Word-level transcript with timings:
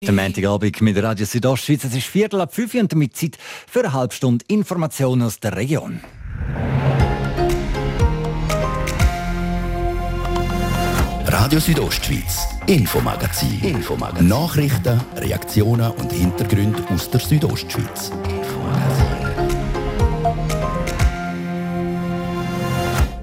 Der 0.00 0.12
Montagabend 0.12 0.80
mit 0.80 1.02
Radio 1.02 1.26
Südostschweiz. 1.26 1.82
Es 1.82 1.92
ist 1.92 2.06
Viertel 2.06 2.40
ab 2.40 2.54
fünf 2.54 2.72
und 2.74 2.92
damit 2.92 3.16
Zeit 3.16 3.36
für 3.66 3.80
eine 3.80 3.92
halbe 3.92 4.14
Stunde 4.14 4.44
Informationen 4.46 5.22
aus 5.22 5.40
der 5.40 5.56
Region. 5.56 6.00
Radio 11.26 11.58
Südostschweiz, 11.58 12.46
Infomagazin. 12.68 13.60
Infomagazin. 13.60 14.28
Nachrichten, 14.28 15.00
Reaktionen 15.16 15.90
und 15.90 16.12
Hintergründe 16.12 16.80
aus 16.90 17.10
der 17.10 17.18
Südostschweiz. 17.18 18.12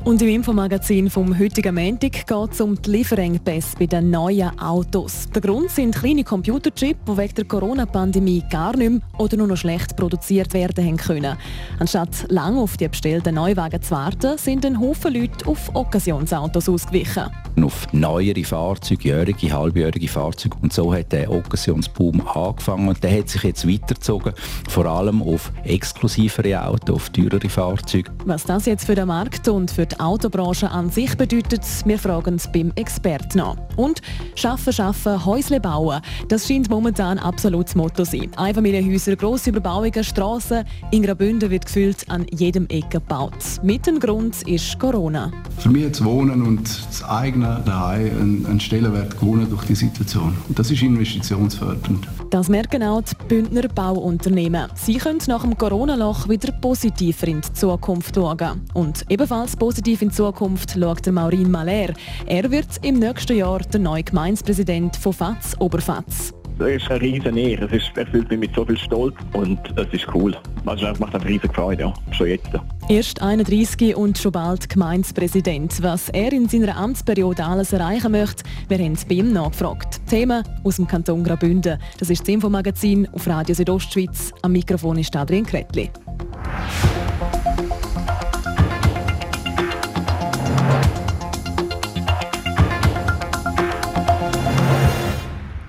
Und 0.06 0.22
im 0.22 0.28
Infomagazin 0.28 1.10
vom 1.10 1.40
heutigen 1.40 1.74
Montag 1.74 2.28
geht 2.28 2.52
es 2.52 2.62
um 2.62 2.80
die 2.80 2.92
Lieferengpässe 2.92 3.76
bei 3.80 3.88
den 3.88 4.12
neuen 4.12 4.52
Autos. 4.60 5.28
Der 5.34 5.42
Grund 5.42 5.72
sind 5.72 5.96
kleine 5.96 6.24
Computerchips, 6.24 7.00
die 7.08 7.18
wegen 7.18 7.34
der 7.34 7.46
Corona-Pandemie 7.46 8.44
gar 8.52 8.78
nicht 8.78 8.92
mehr 8.92 9.02
oder 9.18 9.36
nur 9.38 9.48
noch 9.48 9.58
schlecht 9.58 9.98
produziert 9.98 10.54
werden 10.54 10.96
können. 10.98 11.36
Anstatt 11.80 12.28
lange 12.30 12.60
auf 12.60 12.78
die 12.78 12.88
bestellten 12.88 13.34
Neuwagen 13.34 13.82
zu 13.82 13.96
warten, 13.96 14.38
sind 14.38 14.64
ein 14.68 14.80
Haufen 14.80 15.12
Leute 15.12 15.48
auf 15.48 15.74
Occasionsautos 15.74 16.70
ausgewichen. 16.70 17.24
Auf 17.60 17.92
neuere 17.92 18.44
Fahrzeuge, 18.44 19.10
jährige, 19.10 19.52
halbjährige 19.52 20.08
Fahrzeuge. 20.08 20.56
Und 20.62 20.72
so 20.72 20.94
hat 20.94 21.14
der 21.14 21.32
Occasionsboom 21.32 22.28
angefangen. 22.28 22.90
Und 22.90 23.04
der 23.04 23.18
hat 23.18 23.30
sich 23.30 23.42
jetzt 23.42 23.68
weitergezogen, 23.68 24.34
vor 24.70 24.86
allem 24.86 25.24
auf 25.24 25.52
exklusivere 25.64 26.64
Autos, 26.64 26.96
auf 26.96 27.10
teurere 27.10 27.50
Fahrzeuge. 27.50 28.12
Was 28.26 28.44
das 28.44 28.68
jetzt 28.68 28.86
für 28.86 28.94
den 28.94 29.08
Markt 29.08 29.48
und 29.48 29.72
für 29.72 29.88
die 29.88 29.95
die 29.96 30.00
Autobranche 30.00 30.70
an 30.70 30.90
sich 30.90 31.16
bedeutet, 31.16 31.62
wir 31.86 32.00
fragen 32.00 32.36
es 32.36 32.52
beim 32.52 32.72
Experten 32.76 33.38
nach. 33.38 33.56
Und 33.76 34.02
«Schaffen, 34.36 34.74
schaffen, 34.74 35.26
Häusle 35.26 35.60
bauen», 35.60 36.02
das 36.28 36.48
scheint 36.48 36.70
momentan 36.70 37.18
absolut 37.20 37.68
das 37.68 37.76
Motto 37.76 38.04
zu 38.04 38.12
sein. 38.18 38.32
Einfamilienhäuser, 38.36 39.16
grosse 39.16 39.50
Überbauungen, 39.50 40.04
Strassen, 40.04 40.66
in 40.92 41.04
Graubünden 41.04 41.50
wird 41.50 41.66
gefühlt 41.66 42.10
an 42.10 42.26
jedem 42.32 42.68
Ecke 42.68 43.00
gebaut. 43.00 43.34
Mit 43.64 43.88
dem 43.88 44.00
Grund 44.00 44.42
ist 44.48 44.78
Corona. 44.80 45.32
Für 45.58 45.70
mich 45.70 45.90
das 45.90 46.04
Wohnen 46.04 46.42
und 46.42 46.62
das 46.88 47.04
eigene 47.04 47.62
daheim 47.66 48.46
einen 48.46 48.60
Stellenwert 48.60 49.20
gewonnen 49.20 49.48
durch 49.50 49.66
die 49.66 49.76
Situation. 49.76 50.36
Und 50.48 50.60
das 50.60 50.72
ist 50.72 50.82
investitionsfördernd. 50.82 52.08
Das 52.30 52.50
merken 52.50 52.84
auch 52.84 53.02
die 53.02 53.16
Bündner 53.28 53.68
Bauunternehmen. 53.68 54.70
Sie 54.76 54.98
können 54.98 55.20
nach 55.28 55.44
dem 55.44 55.58
Corona-Loch 55.58 56.28
wieder 56.28 56.52
positiver 56.52 57.28
in 57.28 57.42
die 57.42 57.54
Zukunft 57.54 58.16
schauen. 58.16 58.62
Und 58.74 59.06
ebenfalls 59.10 59.56
positiv 59.56 59.85
Positiv 59.86 60.02
in 60.02 60.12
Zukunft 60.12 60.72
schaut 60.72 61.06
der 61.06 61.14
Maurin 61.14 61.52
Maler. 61.52 61.94
Er 62.26 62.50
wird 62.50 62.66
im 62.82 62.98
nächsten 62.98 63.38
Jahr 63.38 63.60
der 63.60 63.80
neue 63.80 64.02
Gemeindepräsident 64.02 64.96
von 64.96 65.14
FATS 65.14 65.62
Oberfatz. 65.62 66.34
Das 66.58 66.70
ist 66.70 66.90
eine 66.90 67.02
riesen 67.02 67.38
Ehre. 67.38 67.66
Es 67.66 67.84
ist, 67.84 67.96
erfüllt 67.96 68.28
mich 68.32 68.40
mit 68.40 68.56
so 68.56 68.66
viel 68.66 68.80
Stolz 68.80 69.14
und 69.34 69.60
es 69.78 69.94
ist 69.94 70.08
cool. 70.16 70.36
Also 70.66 70.88
es 70.88 70.98
macht 70.98 71.14
eine 71.14 71.24
riesige 71.24 71.54
Freude, 71.54 71.84
ja. 71.84 71.94
schon 72.14 72.30
jetzt. 72.30 72.50
Erst 72.90 73.22
31 73.22 73.96
und 73.96 74.18
schon 74.18 74.32
bald 74.32 74.68
Gemeindepräsident. 74.68 75.84
Was 75.84 76.10
er 76.10 76.34
in 76.34 76.50
seiner 76.50 76.76
Amtsperiode 76.78 77.46
alles 77.46 77.72
erreichen 77.72 78.12
möchte, 78.12 78.44
wir 78.68 78.80
haben 78.80 78.94
es 78.94 79.06
bei 79.06 79.16
ihm 79.16 79.34
nachgefragt. 79.34 80.02
Themen 80.10 80.44
aus 80.64 80.78
dem 80.78 80.88
Kanton 80.88 81.24
Graubünden. 81.24 81.78
Das 82.00 82.10
ist 82.10 82.22
das 82.22 82.30
Infomagazin 82.30 83.08
auf 83.14 83.28
Radio 83.28 83.54
Südostschweiz. 83.54 84.34
Am 84.42 84.54
Mikrofon 84.54 84.98
ist 84.98 85.16
Adrian 85.16 85.46
Kretli. 85.46 85.92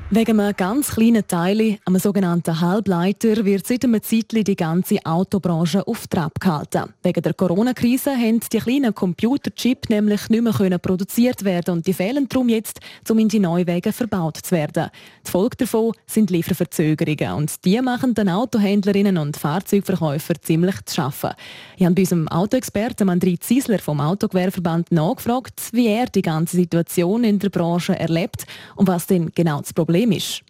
Wegen 0.09 0.39
einem 0.39 0.55
ganz 0.57 0.95
kleinen 0.95 1.27
Teil, 1.27 1.79
einem 1.85 1.99
sogenannten 1.99 2.61
Halbleiter, 2.61 3.45
wird 3.45 3.67
seit 3.67 3.83
einem 3.83 4.01
Zeitchen 4.01 4.45
die 4.45 4.55
ganze 4.55 5.05
Autobranche 5.05 5.85
auf 5.85 6.07
Trab 6.07 6.39
gehalten. 6.39 6.95
Wegen 7.03 7.23
der 7.23 7.35
Corona-Krise 7.35 8.13
haben 8.13 8.39
die 8.39 8.59
kleinen 8.59 8.95
Computerchip 8.95 9.91
nämlich 9.91 10.29
nicht 10.29 10.43
mehr 10.43 10.79
produziert 10.79 11.43
werden 11.43 11.79
und 11.79 11.89
die 11.89 11.93
fehlen 11.93 12.29
darum 12.29 12.49
jetzt, 12.49 12.79
um 13.11 13.19
in 13.19 13.29
die 13.29 13.41
Neuwege 13.41 13.93
verbaut 13.93 14.37
zu 14.37 14.53
werden. 14.53 14.91
Die 15.27 15.31
Folge 15.31 15.57
davon 15.57 15.93
sind 16.07 16.31
Lieferverzögerungen 16.31 17.33
und 17.33 17.65
die 17.65 17.83
machen 17.83 18.15
den 18.15 18.29
Autohändlerinnen 18.29 19.19
und 19.19 19.37
Fahrzeugverkäufern 19.37 20.37
ziemlich 20.41 20.85
zu 20.85 20.95
schaffen. 20.95 21.31
Ich 21.77 21.85
habe 21.85 21.97
bei 21.97 22.03
unserem 22.03 22.29
Autoexperten 22.29 23.11
André 23.11 23.41
Ziesler 23.41 23.81
vom 23.81 24.01
Autogewerbeverband 24.01 24.93
nachgefragt, 24.93 25.61
wie 25.73 25.89
er 25.89 26.07
die 26.07 26.23
ganze 26.23 26.59
Situation 26.59 27.25
in 27.25 27.41
der 27.41 27.51
Branche 27.51 27.99
erlebt 27.99 28.47
und 28.77 28.87
was 28.87 29.09
denn 29.09 29.33
genau 29.35 29.61
das 29.61 29.73
Problem 29.73 29.96
Problem 29.97 30.13
ist? 30.13 30.43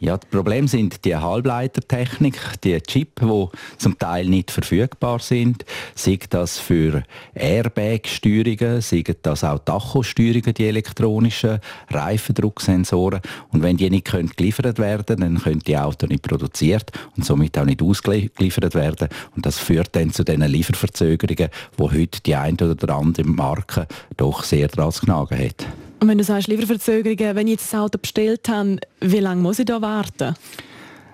Ja, 0.00 0.16
das 0.16 0.28
Problem 0.28 0.66
sind 0.66 1.04
die 1.04 1.14
Halbleitertechnik, 1.14 2.36
die 2.64 2.80
Chip, 2.80 3.20
die 3.20 3.46
zum 3.78 3.96
Teil 3.96 4.26
nicht 4.26 4.50
verfügbar 4.50 5.20
sind. 5.20 5.64
Sei 5.94 6.18
das 6.28 6.58
für 6.58 7.04
Airbag-Steuerungen, 7.36 8.80
sei 8.80 9.04
das 9.22 9.44
auch 9.44 9.60
Tachosteuerungen, 9.60 10.54
die 10.54 10.66
elektronischen 10.66 11.60
Reifendrucksensoren. 11.90 13.20
Und 13.52 13.62
wenn 13.62 13.76
die 13.76 13.88
nicht 13.88 14.06
können 14.06 14.32
geliefert 14.36 14.80
werden 14.80 15.20
dann 15.20 15.38
können 15.38 15.60
die 15.60 15.78
Autos 15.78 16.08
nicht 16.08 16.24
produziert 16.24 16.90
und 17.16 17.24
somit 17.24 17.56
auch 17.56 17.64
nicht 17.64 17.82
ausgeliefert 17.82 18.74
werden. 18.74 19.10
Und 19.36 19.46
das 19.46 19.60
führt 19.60 19.94
dann 19.94 20.10
zu 20.10 20.24
diesen 20.24 20.42
Lieferverzögerungen, 20.42 21.50
wo 21.76 21.92
heute 21.92 22.20
die 22.22 22.34
eine 22.34 22.56
oder 22.72 22.96
andere 22.96 23.22
Marke 23.22 23.86
doch 24.16 24.42
sehr 24.42 24.66
dran 24.66 24.90
zu 24.90 25.06
knagen 25.06 25.38
hat. 25.38 25.68
Und 26.02 26.08
wenn 26.08 26.18
du 26.18 26.24
sagst 26.24 26.48
Lieferverzögerungen, 26.48 27.36
wenn 27.36 27.46
ich 27.46 27.52
jetzt 27.52 27.72
das 27.72 27.78
Auto 27.78 27.96
bestellt 27.96 28.48
habe, 28.48 28.78
wie 29.00 29.20
lange 29.20 29.40
muss 29.40 29.60
ich 29.60 29.66
da 29.66 29.80
warten? 29.80 30.34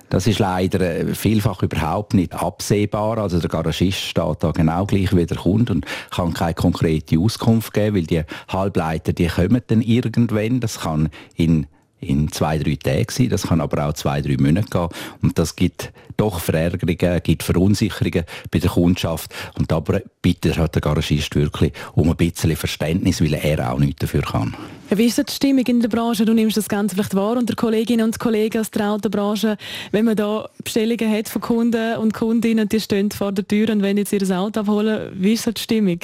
Das 0.09 0.26
ist 0.26 0.38
leider 0.38 0.81
äh, 0.81 1.15
vielfach 1.15 1.62
überhaupt 1.62 2.15
nicht 2.15 2.32
absehbar. 2.32 3.19
Also 3.19 3.38
der 3.38 3.50
Garagist 3.50 3.98
steht 3.98 4.37
da 4.41 4.50
genau 4.50 4.87
gleich 4.87 5.15
wie 5.15 5.27
der 5.27 5.37
Kunde 5.37 5.75
und 5.75 5.87
kann 6.10 6.32
keine 6.32 6.54
konkrete 6.54 7.19
Auskunft 7.19 7.75
geben, 7.75 7.97
weil 7.97 8.06
die 8.06 8.22
Halbleiter, 8.48 9.12
die 9.12 9.27
kommen 9.27 9.60
dann 9.66 9.82
irgendwann. 9.82 10.60
Das 10.60 10.81
kann 10.81 11.10
in 11.34 11.66
in 12.00 12.31
zwei, 12.31 12.59
drei 12.59 12.77
Tagen 12.77 13.06
sein. 13.10 13.28
Das 13.28 13.48
kann 13.48 13.60
aber 13.60 13.87
auch 13.87 13.93
zwei, 13.93 14.22
drei 14.22 14.37
Monate 14.38 14.71
gehen. 14.71 14.88
Und 15.21 15.38
das 15.38 15.56
gibt 15.56 15.93
doch 16.19 16.41
Verärgerungen, 16.41 17.23
gibt 17.23 17.43
Verunsicherungen 17.43 18.25
bei 18.51 18.59
der 18.59 18.71
Kundschaft. 18.71 19.34
Und 19.56 19.73
da 19.73 19.81
bittet 19.81 20.59
hat 20.59 20.75
der 20.75 20.83
Garagist 20.83 21.34
wirklich 21.34 21.73
um 21.95 22.11
ein 22.11 22.17
bisschen 22.17 22.56
Verständnis, 22.56 23.23
weil 23.23 23.34
er 23.34 23.73
auch 23.73 23.79
nichts 23.79 24.01
dafür 24.01 24.23
kann. 24.23 24.55
Wie 24.91 25.05
ist 25.05 25.19
die 25.19 25.33
Stimmung 25.33 25.67
in 25.67 25.81
der 25.81 25.89
Branche? 25.89 26.25
Du 26.25 26.33
nimmst 26.33 26.57
das 26.57 26.69
Ganze 26.69 26.95
vielleicht 26.95 27.15
wahr 27.15 27.37
unter 27.37 27.55
Kolleginnen 27.55 28.07
und 28.07 28.19
Kollegen 28.19 28.59
aus 28.59 28.71
der 28.71 28.91
Autobranche, 28.91 29.59
wenn 29.93 30.07
man 30.07 30.17
da 30.17 30.49
Bestellungen 30.65 31.12
hat 31.12 31.28
von 31.28 31.43
Kunden 31.43 31.97
und 31.99 32.15
Kundinnen, 32.15 32.69
die 32.69 32.81
stehen 32.81 33.11
vor 33.11 33.33
der 33.33 33.47
Tür 33.47 33.69
und 33.69 33.83
wenn 33.83 33.99
jetzt 33.99 34.15
ihr 34.15 34.23
Auto 34.39 34.61
abholen, 34.61 35.12
wie 35.15 35.34
ist 35.34 35.47
die 35.47 35.61
Stimmung? 35.61 35.99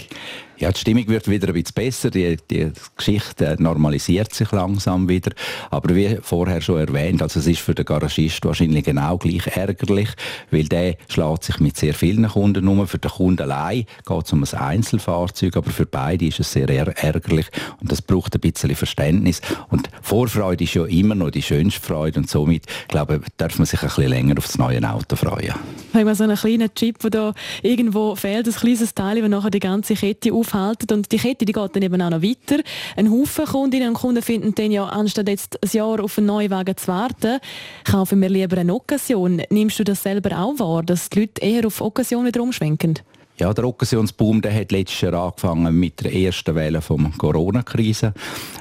Ja, 0.58 0.70
die 0.70 0.78
Stimmung 0.78 1.08
wird 1.08 1.28
wieder 1.28 1.48
ein 1.48 1.54
bisschen 1.54 1.74
besser, 1.74 2.10
die, 2.10 2.36
die 2.50 2.70
Geschichte 2.96 3.56
normalisiert 3.58 4.32
sich 4.32 4.52
langsam 4.52 5.08
wieder. 5.08 5.32
Aber 5.70 5.94
wie 5.96 6.18
vorher 6.22 6.60
schon 6.60 6.78
erwähnt, 6.78 7.22
also 7.22 7.40
es 7.40 7.46
ist 7.46 7.60
für 7.60 7.74
den 7.74 7.84
Garagist 7.84 8.44
wahrscheinlich 8.44 8.84
genau 8.84 9.18
gleich 9.18 9.46
ärgerlich, 9.48 10.03
weil 10.50 10.64
der 10.64 10.96
schlägt 11.08 11.44
sich 11.44 11.60
mit 11.60 11.76
sehr 11.76 11.94
vielen 11.94 12.28
Kunden 12.28 12.68
um. 12.68 12.86
Für 12.86 12.98
den 12.98 13.10
Kunden 13.10 13.42
allein 13.42 13.84
geht 14.06 14.26
es 14.26 14.32
um 14.32 14.44
ein 14.44 14.58
Einzelfahrzeug, 14.58 15.56
aber 15.56 15.70
für 15.70 15.86
beide 15.86 16.26
ist 16.26 16.40
es 16.40 16.52
sehr 16.52 16.68
ärgerlich 16.68 17.46
und 17.80 17.90
das 17.90 18.00
braucht 18.00 18.34
ein 18.34 18.40
bisschen 18.40 18.74
Verständnis. 18.74 19.40
Und 19.68 19.90
Vorfreude 20.02 20.64
ist 20.64 20.74
ja 20.74 20.84
immer 20.84 21.14
noch 21.14 21.30
die 21.30 21.42
schönste 21.42 21.80
Freude 21.80 22.20
und 22.20 22.30
somit, 22.30 22.66
glaube 22.88 23.20
ich, 23.22 23.32
darf 23.36 23.58
man 23.58 23.66
sich 23.66 23.82
ein 23.82 23.88
bisschen 23.88 24.08
länger 24.08 24.38
auf 24.38 24.46
das 24.46 24.58
neue 24.58 24.82
Auto 24.88 25.16
freuen. 25.16 25.54
Wenn 25.92 26.04
man 26.04 26.14
so 26.14 26.24
einen 26.24 26.36
kleinen 26.36 26.74
Chip, 26.74 26.98
der 27.00 27.10
da 27.10 27.34
irgendwo 27.62 28.14
fehlt, 28.14 28.46
ein 28.46 28.54
kleines 28.54 28.94
Teil, 28.94 29.20
das 29.20 29.30
nachher 29.30 29.50
die 29.50 29.60
ganze 29.60 29.94
Kette 29.94 30.32
auf 30.32 30.44
aufhalten. 30.44 30.92
Und 30.92 31.10
die 31.10 31.18
Kette 31.18 31.44
die 31.44 31.52
geht 31.52 31.76
dann 31.76 31.82
eben 31.82 32.00
auch 32.00 32.10
noch 32.10 32.22
weiter. 32.22 32.62
Ein 32.96 33.10
Haufen 33.10 33.44
Kundinnen 33.44 33.88
und 33.88 33.94
Kunden 33.94 34.22
finden 34.22 34.54
dann 34.54 34.70
ja, 34.70 34.84
anstatt 34.84 35.28
jetzt 35.28 35.58
ein 35.62 35.70
Jahr 35.72 36.02
auf 36.02 36.18
einen 36.18 36.26
neuen 36.26 36.50
Wagen 36.50 36.76
zu 36.76 36.88
warten, 36.88 37.38
kaufen 37.84 38.20
wir 38.20 38.28
lieber 38.28 38.58
eine 38.58 38.74
Occasion. 38.74 39.42
Nimmst 39.50 39.78
du 39.78 39.84
das 39.84 39.93
selber 39.94 40.38
auch 40.38 40.58
wahr, 40.58 40.82
dass 40.82 41.10
die 41.10 41.20
Leute 41.20 41.42
eher 41.42 41.66
auf 41.66 41.80
Occasion 41.80 42.26
wieder 42.26 42.42
umschwenken? 42.42 42.98
Ja, 43.36 43.52
der 43.52 43.64
Occasionsboom 43.64 44.42
der 44.42 44.54
hat 44.54 44.70
letztes 44.70 45.00
Jahr 45.00 45.14
angefangen 45.14 45.74
mit 45.74 46.04
der 46.04 46.14
ersten 46.14 46.54
Welle 46.54 46.78
der 46.78 47.10
Corona-Krise. 47.18 48.14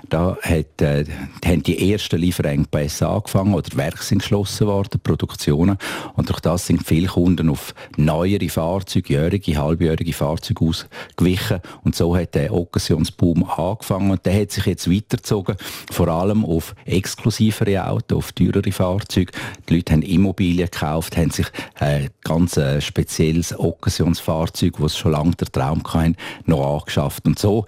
Da 0.10 0.36
hat, 0.42 0.82
äh, 0.82 1.06
haben 1.46 1.62
die 1.62 1.92
ersten 1.92 2.20
Lieferengpässe 2.20 3.08
angefangen 3.08 3.54
oder 3.54 3.70
Werke 3.78 4.04
sind 4.04 4.24
geschlossen 4.24 4.66
worden, 4.66 5.00
Produktionen. 5.04 5.78
Und 6.16 6.30
durch 6.30 6.40
das 6.40 6.66
sind 6.66 6.88
viele 6.88 7.06
Kunden 7.06 7.52
auf 7.52 7.76
neuere 7.98 8.50
Fahrzeuge, 8.50 9.14
jährige, 9.14 9.58
halbjährige 9.58 10.14
Fahrzeuge 10.14 10.66
ausgewichen. 10.66 11.60
Und 11.84 11.96
so 11.96 12.18
hat 12.18 12.34
der 12.34 12.52
Occasionsboom 12.52 13.44
angefangen. 13.44 14.10
Und 14.10 14.26
der 14.26 14.42
hat 14.42 14.52
sich 14.52 14.66
jetzt 14.66 14.92
weitergezogen, 14.92 15.56
vor 15.92 16.08
allem 16.08 16.44
auf 16.44 16.74
exklusivere 16.86 17.88
Autos, 17.88 18.18
auf 18.18 18.32
teurere 18.32 18.72
Fahrzeuge. 18.72 19.32
Die 19.70 19.76
Leute 19.76 19.94
haben 19.94 20.02
Immobilien 20.02 20.70
gekauft, 20.72 21.16
haben 21.16 21.30
sich 21.30 21.48
äh, 21.80 22.10
ganz 22.24 22.58
äh, 22.58 22.82
spezielles 22.82 23.58
Occasionsfahrzeug 23.58 24.63
Fahrzeuge, 24.64 24.84
die 24.84 24.90
schon 24.90 25.12
lange 25.12 25.32
der 25.32 25.48
Traum 25.52 25.84
hatten, 25.84 26.16
noch 26.46 26.80
angeschafft. 26.80 27.26
Und 27.26 27.40
so 27.40 27.66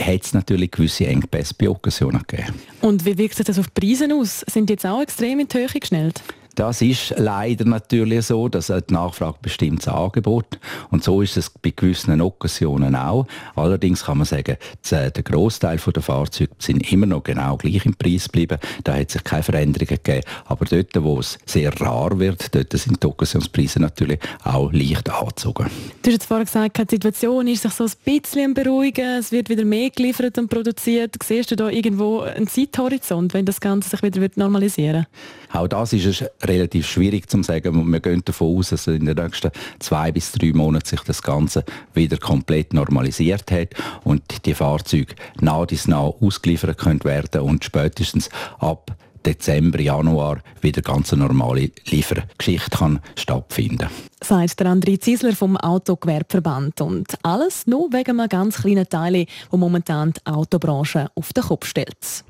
hat 0.00 0.24
es 0.24 0.34
natürlich 0.34 0.70
gewisse 0.70 1.06
Engpässe 1.06 1.54
bei 1.58 1.68
Occasionen 1.68 2.22
gegeben. 2.26 2.54
Und 2.80 3.04
wie 3.04 3.18
wirkt 3.18 3.36
sich 3.36 3.46
das 3.46 3.58
auf 3.58 3.68
die 3.68 3.80
Preise 3.80 4.08
aus? 4.14 4.40
Sind 4.48 4.68
die 4.68 4.74
jetzt 4.74 4.86
auch 4.86 5.02
extrem 5.02 5.40
in 5.40 5.48
die 5.48 5.58
Höhe 5.58 5.68
geschnellt? 5.68 6.22
Das 6.54 6.82
ist 6.82 7.14
leider 7.16 7.64
natürlich 7.64 8.26
so, 8.26 8.48
dass 8.48 8.66
die 8.66 8.92
Nachfrage 8.92 9.38
bestimmt 9.40 9.86
das 9.86 9.94
Angebot 9.94 10.58
und 10.90 11.04
so 11.04 11.22
ist 11.22 11.36
es 11.36 11.50
bei 11.50 11.72
gewissen 11.74 12.20
Occasionen 12.20 12.96
auch. 12.96 13.26
Allerdings 13.54 14.04
kann 14.04 14.18
man 14.18 14.26
sagen, 14.26 14.56
der 14.90 15.10
Großteil 15.10 15.78
der 15.78 16.02
Fahrzeuge 16.02 16.50
sind 16.58 16.90
immer 16.92 17.06
noch 17.06 17.22
genau 17.22 17.56
gleich 17.56 17.86
im 17.86 17.94
Preis 17.94 18.24
geblieben. 18.24 18.58
Da 18.82 18.96
hat 18.96 19.10
sich 19.10 19.22
keine 19.22 19.44
Veränderungen 19.44 20.00
gegeben. 20.02 20.24
Aber 20.46 20.64
dort, 20.64 20.90
wo 21.02 21.20
es 21.20 21.38
sehr 21.46 21.72
rar 21.80 22.18
wird, 22.18 22.54
dort 22.54 22.72
sind 22.72 23.02
die 23.02 23.06
Occasionspreise 23.06 23.80
natürlich 23.80 24.18
auch 24.42 24.72
leicht 24.72 25.10
angezogen. 25.10 25.66
Du 26.02 26.10
hast 26.10 26.12
jetzt 26.12 26.26
vorhin 26.26 26.46
gesagt, 26.46 26.78
die 26.90 26.96
Situation 26.96 27.46
ist 27.46 27.62
sich 27.62 27.72
so 27.72 27.84
ein 27.84 27.92
bisschen 28.04 28.54
beruhigen. 28.54 29.18
Es 29.18 29.30
wird 29.30 29.48
wieder 29.48 29.64
mehr 29.64 29.90
geliefert 29.90 30.36
und 30.38 30.48
produziert. 30.48 31.14
Siehst 31.22 31.52
du 31.52 31.56
da 31.56 31.68
irgendwo 31.68 32.20
einen 32.20 32.48
Zeithorizont, 32.48 33.32
wenn 33.32 33.44
das 33.44 33.60
Ganze 33.60 33.90
sich 33.90 34.02
wieder 34.02 34.28
normalisieren 34.36 35.06
wird? 35.06 35.06
Auch 35.50 35.66
das 35.66 35.94
ist 35.94 36.24
relativ 36.42 36.86
schwierig 36.86 37.28
zu 37.28 37.42
sagen. 37.42 37.90
Wir 37.90 38.00
gehen 38.00 38.22
davon 38.24 38.56
aus, 38.56 38.70
dass 38.70 38.86
in 38.86 39.06
den 39.06 39.16
nächsten 39.16 39.50
zwei 39.78 40.12
bis 40.12 40.32
drei 40.32 40.52
Monaten 40.52 40.86
sich 40.86 41.00
das 41.00 41.22
Ganze 41.22 41.64
wieder 41.94 42.16
komplett 42.16 42.72
normalisiert 42.72 43.50
hat 43.50 43.74
und 44.04 44.22
die 44.46 44.54
Fahrzeuge 44.54 45.14
nah 45.40 45.64
bis 45.64 45.88
nah 45.88 46.12
ausgeliefert 46.20 46.78
können 46.78 47.02
werden 47.04 47.42
und 47.42 47.64
spätestens 47.64 48.28
ab 48.58 48.96
Dezember, 49.26 49.80
Januar 49.80 50.38
wieder 50.60 50.80
ganz 50.80 51.12
eine 51.12 51.26
normale 51.26 51.70
Liefergeschichte 51.86 52.78
kann 52.78 53.00
stattfinden 53.16 53.88
Sagt 54.22 54.60
der 54.60 54.68
André 54.68 55.00
Ziesler 55.00 55.32
vom 55.32 55.56
Autogewerbverband. 55.56 56.80
Und 56.80 57.18
alles 57.22 57.66
nur 57.66 57.92
wegen 57.92 58.18
einem 58.18 58.28
ganz 58.28 58.62
kleinen 58.62 58.88
Teil, 58.88 59.26
wo 59.50 59.56
momentan 59.56 60.12
die 60.12 60.26
Autobranche 60.26 61.08
auf 61.14 61.32
den 61.32 61.44
Kopf 61.44 61.66
stellt. 61.66 62.24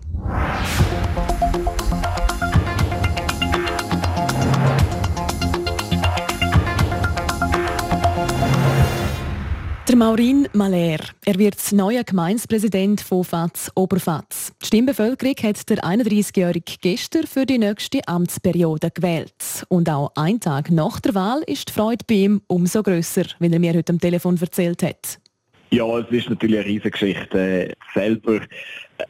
Der 9.88 9.96
Maurin 9.96 10.46
Maler. 10.52 10.98
Er 11.24 11.38
wird 11.38 11.56
neuer 11.72 12.04
Gemeinspräsident 12.04 13.00
von 13.00 13.24
FAZ 13.24 13.70
Oberfatz. 13.74 14.52
Die 14.60 14.66
Stimmbevölkerung 14.66 15.34
hat 15.42 15.70
der 15.70 15.78
31-Jährige 15.78 16.74
gestern 16.82 17.26
für 17.26 17.46
die 17.46 17.56
nächste 17.56 18.06
Amtsperiode 18.06 18.90
gewählt. 18.90 19.64
Und 19.70 19.88
auch 19.88 20.12
ein 20.14 20.40
Tag 20.40 20.70
nach 20.70 21.00
der 21.00 21.14
Wahl 21.14 21.42
ist 21.46 21.70
die 21.70 21.72
Freude 21.72 22.04
bei 22.06 22.16
ihm 22.16 22.42
umso 22.48 22.82
grösser, 22.82 23.24
wie 23.38 23.50
er 23.50 23.58
mir 23.58 23.72
heute 23.72 23.94
am 23.94 23.98
Telefon 23.98 24.38
erzählt 24.38 24.82
hat. 24.82 25.20
Ja, 25.70 25.98
es 25.98 26.10
ist 26.10 26.30
natürlich 26.30 26.56
eine 26.56 26.66
riesige 26.66 26.90
Geschichte. 26.90 27.74
Selber 27.92 28.40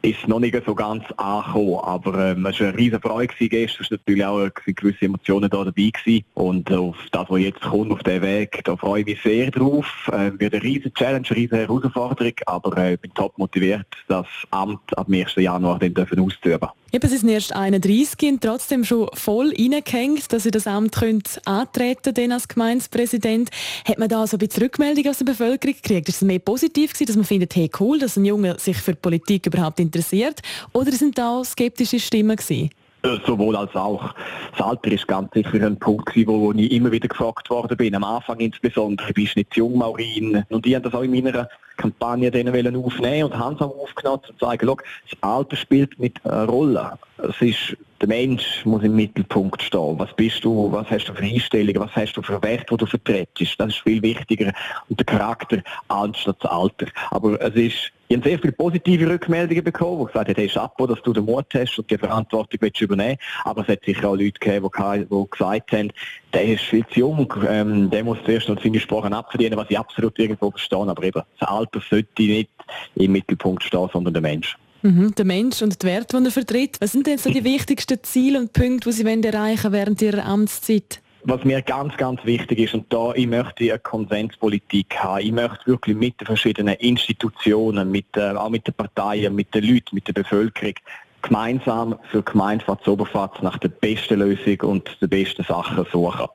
ist 0.02 0.26
noch 0.26 0.40
nicht 0.40 0.56
so 0.66 0.74
ganz 0.74 1.04
angekommen, 1.16 1.78
aber 1.84 2.32
ähm, 2.32 2.46
es 2.46 2.58
war 2.58 2.68
eine 2.68 2.76
riesige 2.76 3.00
Freude 3.00 3.32
gestern, 3.38 3.84
es 3.84 3.90
natürlich 3.92 4.24
auch 4.24 4.48
gewisse 4.66 5.04
Emotionen 5.04 5.48
da 5.48 5.64
dabei 5.64 5.90
gewesen. 5.90 6.24
und 6.34 6.70
auf 6.72 6.96
das, 7.12 7.26
was 7.28 7.40
jetzt 7.40 7.60
kommt, 7.60 7.92
auf 7.92 8.02
den 8.02 8.22
Weg, 8.22 8.60
da 8.64 8.76
freue 8.76 9.00
ich 9.00 9.06
mich 9.06 9.22
sehr 9.22 9.52
drauf. 9.52 10.10
Äh, 10.12 10.32
wird 10.38 10.52
eine 10.52 10.62
riesige 10.62 10.92
Challenge, 10.92 11.26
eine 11.28 11.36
riesige 11.36 11.58
Herausforderung, 11.58 12.34
aber 12.46 12.76
äh, 12.76 12.94
ich 12.94 13.00
bin 13.00 13.14
top 13.14 13.38
motiviert, 13.38 13.86
das 14.08 14.26
Amt 14.50 14.98
ab 14.98 15.06
dem 15.06 15.14
1. 15.14 15.36
Januar 15.36 15.78
dann 15.78 16.18
auszuüben. 16.18 16.68
Eben, 16.90 17.06
Sie 17.06 17.18
sind 17.18 17.28
erst 17.28 17.54
31 17.54 18.30
und 18.30 18.42
trotzdem 18.42 18.82
schon 18.82 19.10
voll 19.12 19.52
reingehängt, 19.58 20.32
dass 20.32 20.44
Sie 20.44 20.50
das 20.50 20.66
Amt 20.66 20.94
könnt 20.94 21.38
antreten 21.44 22.14
könnt 22.14 22.32
als 22.32 22.48
Gemeindepräsident. 22.48 23.50
Hat 23.86 23.98
man 23.98 24.08
da 24.08 24.26
so 24.26 24.36
ein 24.36 24.38
bisschen 24.38 24.62
Rückmeldung 24.62 25.06
aus 25.08 25.18
der 25.18 25.26
Bevölkerung 25.26 25.74
gekriegt? 25.74 26.08
Ist 26.08 26.16
es 26.16 26.22
mehr 26.22 26.38
positiv 26.38 26.94
gewesen, 26.94 27.06
dass 27.06 27.16
man 27.16 27.26
findet, 27.26 27.54
hey 27.54 27.70
cool, 27.78 27.98
dass 27.98 28.16
ein 28.16 28.24
Junge 28.24 28.58
sich 28.58 28.78
für 28.78 28.94
Politik 28.94 29.46
überhaupt 29.46 29.80
interessiert? 29.80 30.40
Oder 30.72 30.92
sind 30.92 31.18
da 31.18 31.38
auch 31.38 31.44
skeptische 31.44 32.00
Stimmen 32.00 32.36
gewesen? 32.36 32.70
Äh, 33.02 33.18
sowohl 33.26 33.54
als 33.54 33.74
auch. 33.76 34.14
Das 34.56 34.66
Alter 34.66 34.90
ist 34.90 35.06
ganz 35.06 35.30
sicher 35.34 35.66
ein 35.66 35.78
Punkt, 35.78 36.10
wo, 36.26 36.40
wo 36.40 36.52
ich 36.52 36.72
immer 36.72 36.90
wieder 36.90 37.08
gefragt 37.08 37.50
worden 37.50 37.76
bin. 37.76 37.94
Am 37.94 38.04
Anfang 38.04 38.40
insbesondere, 38.40 39.12
bist 39.12 39.36
du 39.36 39.40
nicht 39.40 39.54
jung, 39.54 39.76
Maurin? 39.76 40.42
Und 40.48 40.66
ich 40.66 40.74
habe 40.74 40.88
das 40.88 40.94
auch 40.94 41.02
in 41.02 41.12
meiner 41.12 41.48
Kampagne 41.78 42.30
denen 42.30 42.76
aufnehmen 42.76 43.24
und 43.24 43.38
haben 43.38 43.58
auch 43.58 43.82
aufgenommen, 43.82 44.22
zu 44.24 44.32
sagen, 44.38 44.66
das 44.66 45.22
Alter 45.22 45.56
spielt 45.56 45.98
nicht 45.98 46.24
eine 46.26 46.44
Rolle. 46.44 46.98
Es 47.16 47.40
ist, 47.40 47.76
der 48.00 48.08
Mensch 48.08 48.64
muss 48.64 48.82
im 48.82 48.94
Mittelpunkt 48.94 49.62
stehen. 49.62 49.98
Was 49.98 50.12
bist 50.14 50.44
du, 50.44 50.70
was 50.70 50.90
hast 50.90 51.06
du 51.06 51.14
für 51.14 51.22
Einstellungen, 51.22 51.80
was 51.80 51.96
hast 51.96 52.12
du 52.14 52.22
für 52.22 52.42
Werte, 52.42 52.66
die 52.70 52.76
du 52.76 52.86
vertrittst? 52.86 53.54
Das 53.58 53.68
ist 53.68 53.78
viel 53.78 54.02
wichtiger. 54.02 54.52
Und 54.88 54.98
der 54.98 55.06
Charakter 55.06 55.62
anstatt 55.88 56.36
das 56.40 56.50
Alter. 56.50 56.86
Aber 57.10 57.40
es 57.40 57.54
ist 57.54 57.92
ich 58.10 58.16
habe 58.16 58.26
sehr 58.26 58.38
viele 58.38 58.52
positive 58.52 59.10
Rückmeldungen 59.10 59.62
bekommen, 59.62 59.98
die 60.00 60.06
gesagt 60.06 60.28
haben, 60.28 60.34
hey 60.34 60.48
Chapeau, 60.48 60.86
dass 60.86 61.02
du 61.02 61.12
den 61.12 61.26
Mut 61.26 61.44
hast 61.52 61.78
und 61.78 61.90
die 61.90 61.98
Verantwortung 61.98 62.58
willst 62.62 62.80
übernehmen 62.80 63.18
Aber 63.44 63.60
es 63.60 63.68
hat 63.68 63.84
sicher 63.84 64.08
auch 64.08 64.16
Leute 64.16 64.40
gegeben, 64.40 64.70
die 65.10 65.30
gesagt 65.30 65.72
haben, 65.72 65.92
der 66.32 66.44
ist 66.44 66.64
viel 66.64 66.86
zu 66.86 67.00
jung, 67.00 67.32
ähm, 67.48 67.90
der 67.90 68.04
muss 68.04 68.18
zuerst 68.24 68.48
noch 68.48 68.62
seine 68.62 68.80
Sprachen 68.80 69.12
abverdienen, 69.12 69.58
was 69.58 69.70
ich 69.70 69.78
absolut 69.78 70.18
irgendwo 70.18 70.50
verstehe. 70.50 70.78
Aber 70.78 71.02
eben, 71.02 71.22
das 71.38 71.48
Alter 71.48 71.80
sollte 71.88 72.22
nicht 72.22 72.50
im 72.96 73.12
Mittelpunkt 73.12 73.62
stehen, 73.62 73.88
sondern 73.92 74.14
der 74.14 74.22
Mensch. 74.22 74.56
Mhm, 74.82 75.14
der 75.14 75.24
Mensch 75.24 75.62
und 75.62 75.82
die 75.82 75.86
Werte, 75.86 76.20
die 76.20 76.26
er 76.26 76.30
vertritt. 76.30 76.80
Was 76.80 76.92
sind 76.92 77.06
denn 77.06 77.18
so 77.18 77.30
die 77.30 77.42
wichtigsten 77.42 78.02
Ziele 78.02 78.38
und 78.38 78.52
Punkte, 78.52 78.90
die 78.90 78.96
Sie 78.96 79.04
erreichen 79.04 79.72
während 79.72 80.00
Ihrer 80.02 80.24
Amtszeit? 80.24 81.00
was 81.24 81.44
mir 81.44 81.60
ganz, 81.62 81.96
ganz 81.96 82.24
wichtig 82.24 82.58
ist, 82.60 82.74
und 82.74 82.92
da 82.92 83.12
ich 83.14 83.26
möchte 83.26 83.64
eine 83.64 83.78
Konsenspolitik 83.80 84.96
haben, 84.96 85.20
ich 85.20 85.32
möchte 85.32 85.66
wirklich 85.66 85.96
mit 85.96 86.20
den 86.20 86.26
verschiedenen 86.26 86.74
Institutionen, 86.76 87.90
mit, 87.90 88.06
äh, 88.16 88.30
auch 88.30 88.48
mit 88.48 88.66
den 88.66 88.74
Parteien, 88.74 89.34
mit 89.34 89.54
den 89.54 89.64
Leuten, 89.64 89.94
mit 89.94 90.06
der 90.08 90.14
Bevölkerung 90.14 90.74
gemeinsam 91.22 91.98
für 92.10 92.22
Gemeindefatz 92.22 92.86
Oberfatz 92.86 93.42
nach 93.42 93.58
der 93.58 93.68
besten 93.68 94.20
Lösung 94.20 94.60
und 94.62 94.96
der 95.00 95.08
besten 95.08 95.44
Sachen 95.44 95.86
suchen. 95.90 96.26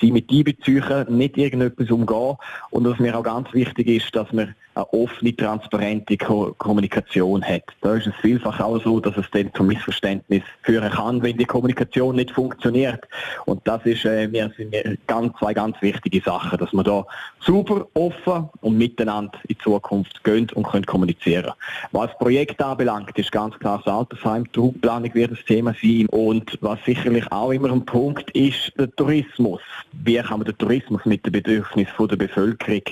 Sie 0.00 0.10
mit 0.10 0.30
einbeziehen, 0.30 1.06
nicht 1.08 1.36
irgendetwas 1.36 1.90
umgehen 1.90 2.36
und 2.70 2.84
was 2.84 2.98
mir 2.98 3.16
auch 3.16 3.22
ganz 3.22 3.52
wichtig 3.52 3.88
ist, 3.88 4.14
dass 4.14 4.32
man 4.32 4.54
eine 4.74 4.92
offene, 4.92 5.36
transparente 5.36 6.16
Ko 6.16 6.54
Kommunikation 6.58 7.42
hat. 7.44 7.64
Da 7.82 7.94
ist 7.94 8.06
es 8.06 8.14
vielfach 8.20 8.58
auch 8.60 8.82
so, 8.82 9.00
dass 9.00 9.16
es 9.16 9.26
dann 9.32 9.52
zu 9.54 9.62
Missverständnis 9.64 10.42
führen 10.62 10.90
kann, 10.90 11.22
wenn 11.22 11.36
die 11.36 11.44
Kommunikation 11.44 12.16
nicht 12.16 12.30
funktioniert. 12.30 13.06
Und 13.44 13.60
das 13.64 13.84
ist 13.84 14.04
äh, 14.04 14.28
mir, 14.28 14.50
sind 14.56 14.70
mir 14.70 14.96
ganz, 15.06 15.36
zwei 15.38 15.52
ganz 15.52 15.76
wichtige 15.82 16.20
Sachen, 16.22 16.58
dass 16.58 16.72
man 16.72 16.84
da 16.84 17.04
super, 17.40 17.86
offen 17.94 18.48
und 18.60 18.78
miteinander 18.78 19.38
in 19.48 19.58
Zukunft 19.60 20.24
gehen 20.24 20.48
und 20.54 20.66
können 20.66 20.86
kommunizieren. 20.86 21.52
Was 21.92 22.08
das 22.08 22.18
Projekt 22.18 22.60
anbelangt, 22.62 23.16
ist 23.18 23.32
ganz 23.32 23.58
klar 23.58 23.80
das 23.84 24.20
Altersheim, 24.22 24.44
die 24.54 24.58
Raumplanung 24.58 25.14
wird 25.14 25.32
das 25.32 25.44
Thema 25.44 25.74
sein 25.82 26.06
und 26.10 26.58
was 26.60 26.78
sicherlich 26.84 27.30
auch 27.32 27.50
immer 27.50 27.70
ein 27.72 27.84
Punkt 27.84 28.30
ist, 28.32 28.72
der 28.78 28.94
Tourismus. 28.94 29.60
Wie 30.04 30.16
kann 30.16 30.38
man 30.38 30.46
den 30.46 30.56
Tourismus 30.58 31.04
mit 31.04 31.24
den 31.26 31.32
Bedürfnissen 31.32 32.08
der 32.08 32.16
Bevölkerung 32.16 32.82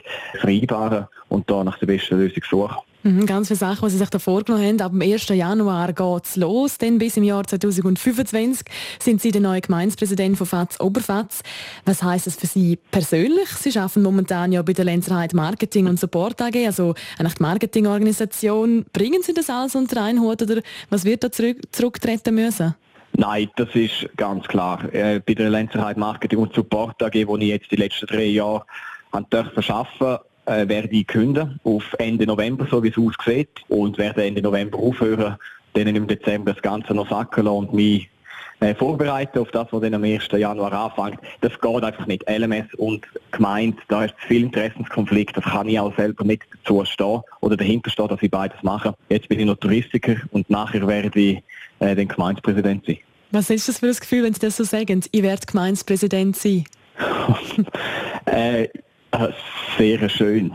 vereinbaren 0.41 1.07
und 1.29 1.49
da 1.51 1.65
nach 1.65 1.79
der 1.79 1.87
besten 1.87 2.19
Lösung 2.19 2.43
suchen. 2.49 2.77
Mhm, 3.03 3.25
ganz 3.25 3.49
viele 3.49 3.59
Sachen, 3.59 3.87
die 3.87 3.93
Sie 3.93 3.99
sich 3.99 4.11
da 4.11 4.19
vorgenommen 4.19 4.67
haben. 4.67 4.81
Ab 4.83 4.93
dem 4.93 5.01
1. 5.01 5.29
Januar 5.29 5.93
geht 5.93 6.25
es 6.25 6.37
los. 6.37 6.77
Dann 6.77 6.99
bis 6.99 7.17
im 7.17 7.23
Jahr 7.23 7.45
2025 7.45 8.67
sind 8.99 9.23
Sie 9.23 9.31
der 9.31 9.41
neue 9.41 9.63
Gemeindepräsident 9.63 10.37
von 10.37 10.47
FAZ 10.47 10.81
Oberfatz. 10.81 11.43
Was 11.87 12.03
heisst 12.03 12.27
das 12.27 12.37
für 12.37 12.47
Sie 12.47 12.79
persönlich? 12.91 13.49
Sie 13.49 13.79
arbeiten 13.79 14.03
momentan 14.03 14.53
ja 14.53 14.61
bei 14.61 14.75
der 14.75 14.85
Lenzerheit 14.85 15.33
Marketing 15.33 15.87
und 15.87 15.99
Support 15.99 16.43
AG, 16.43 16.57
also 16.67 16.95
eine 17.19 17.31
Marketingorganisation. 17.39 18.85
Bringen 18.93 19.23
Sie 19.23 19.33
das 19.33 19.49
alles 19.49 19.75
unter 19.75 20.03
einen 20.03 20.21
Hut 20.21 20.43
oder 20.43 20.61
was 20.91 21.05
wird 21.05 21.25
da 21.25 21.33
zurück, 21.33 21.57
zurücktreten 21.73 22.35
müssen? 22.35 22.75
Nein, 23.15 23.51
das 23.57 23.69
ist 23.75 24.09
ganz 24.17 24.47
klar. 24.47 24.93
Äh, 24.93 25.21
bei 25.21 25.35
der 25.35 25.49
Lenzerheit 25.49 25.97
Marketing 25.97 26.39
und 26.39 26.55
Support 26.55 27.03
AG, 27.03 27.27
wo 27.27 27.37
ich 27.39 27.49
jetzt 27.49 27.71
die 27.71 27.77
letzten 27.77 28.07
drei 28.07 28.27
Jahre 28.27 28.65
an 29.11 29.27
arbeiten 29.31 30.19
äh, 30.51 30.69
werde 30.69 30.89
ich 30.91 31.07
künden 31.07 31.61
auf 31.65 31.85
Ende 31.99 32.27
November, 32.27 32.67
so 32.69 32.83
wie 32.83 32.89
es 32.89 32.99
aussieht, 32.99 33.51
und 33.69 33.99
werde 33.99 34.25
Ende 34.25 34.43
November 34.43 34.79
aufhören, 34.79 35.37
dann 35.75 35.87
im 35.87 36.07
Dezember 36.07 36.53
das 36.53 36.63
Ganze 36.63 36.93
noch 36.95 37.09
sacken 37.09 37.47
und 37.47 37.73
mich 37.73 38.11
äh, 38.59 38.75
vorbereiten 38.75 39.39
auf 39.39 39.51
das, 39.53 39.69
was 39.71 39.81
dann 39.81 39.95
am 39.95 40.03
1. 40.03 40.29
Januar 40.33 40.73
anfängt. 40.73 41.21
Das 41.41 41.53
geht 41.61 41.85
einfach 41.85 42.07
nicht. 42.07 42.29
LMS 42.29 42.75
und 42.77 43.07
gemeint, 43.31 43.79
da 43.89 44.05
ist 44.05 44.15
viel 44.27 44.43
Interessenskonflikt, 44.43 45.37
das 45.37 45.45
kann 45.45 45.69
ich 45.69 45.79
auch 45.79 45.95
selber 45.97 46.25
nicht 46.25 46.43
dazu 46.53 46.85
stehen 46.85 47.21
oder 47.41 47.57
dahinter 47.57 47.91
stehen, 47.91 48.09
dass 48.09 48.21
ich 48.21 48.31
beides 48.31 48.61
mache. 48.63 48.95
Jetzt 49.09 49.29
bin 49.29 49.39
ich 49.39 49.47
noch 49.47 49.57
Touristiker 49.57 50.17
und 50.33 50.51
nachher 50.51 50.87
werde 50.87 51.19
ich 51.19 51.43
äh, 51.79 51.95
den 51.95 52.09
Gemeindepräsident 52.09 52.85
sein. 52.87 52.99
Was 53.31 53.49
ist 53.49 53.69
das 53.69 53.79
für 53.79 53.87
ein 53.87 53.95
Gefühl, 53.95 54.25
wenn 54.25 54.35
Sie 54.35 54.41
das 54.41 54.57
so 54.57 54.65
sagen? 54.65 55.03
Ich 55.13 55.23
werde 55.23 55.47
Gemeindepräsident 55.47 56.37
sein? 56.37 56.65
äh, 58.27 58.69
äh, 59.13 59.29
sehr 59.77 60.09
schön. 60.09 60.53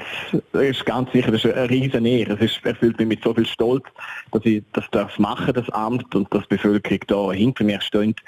Das 0.52 0.62
ist 0.62 0.86
ganz 0.86 1.12
sicher 1.12 1.32
das 1.32 1.44
ist 1.44 1.54
eine 1.54 1.70
riesen 1.70 2.06
Ehre. 2.06 2.34
Es 2.34 2.42
ist, 2.42 2.66
erfüllt 2.66 2.98
mich 3.00 3.08
mit 3.08 3.24
so 3.24 3.34
viel 3.34 3.46
Stolz, 3.46 3.84
dass 4.32 4.46
ich 4.46 4.64
das 4.74 4.86
darf 4.92 5.18
machen, 5.20 5.54
das 5.54 5.70
Amt, 5.70 6.16
und 6.16 6.34
dass 6.34 6.44
die 6.44 6.56
Bevölkerung 6.56 7.00
da 7.08 7.32
hinter 7.34 7.64
mir 7.64 7.82
steht. 7.82 8.20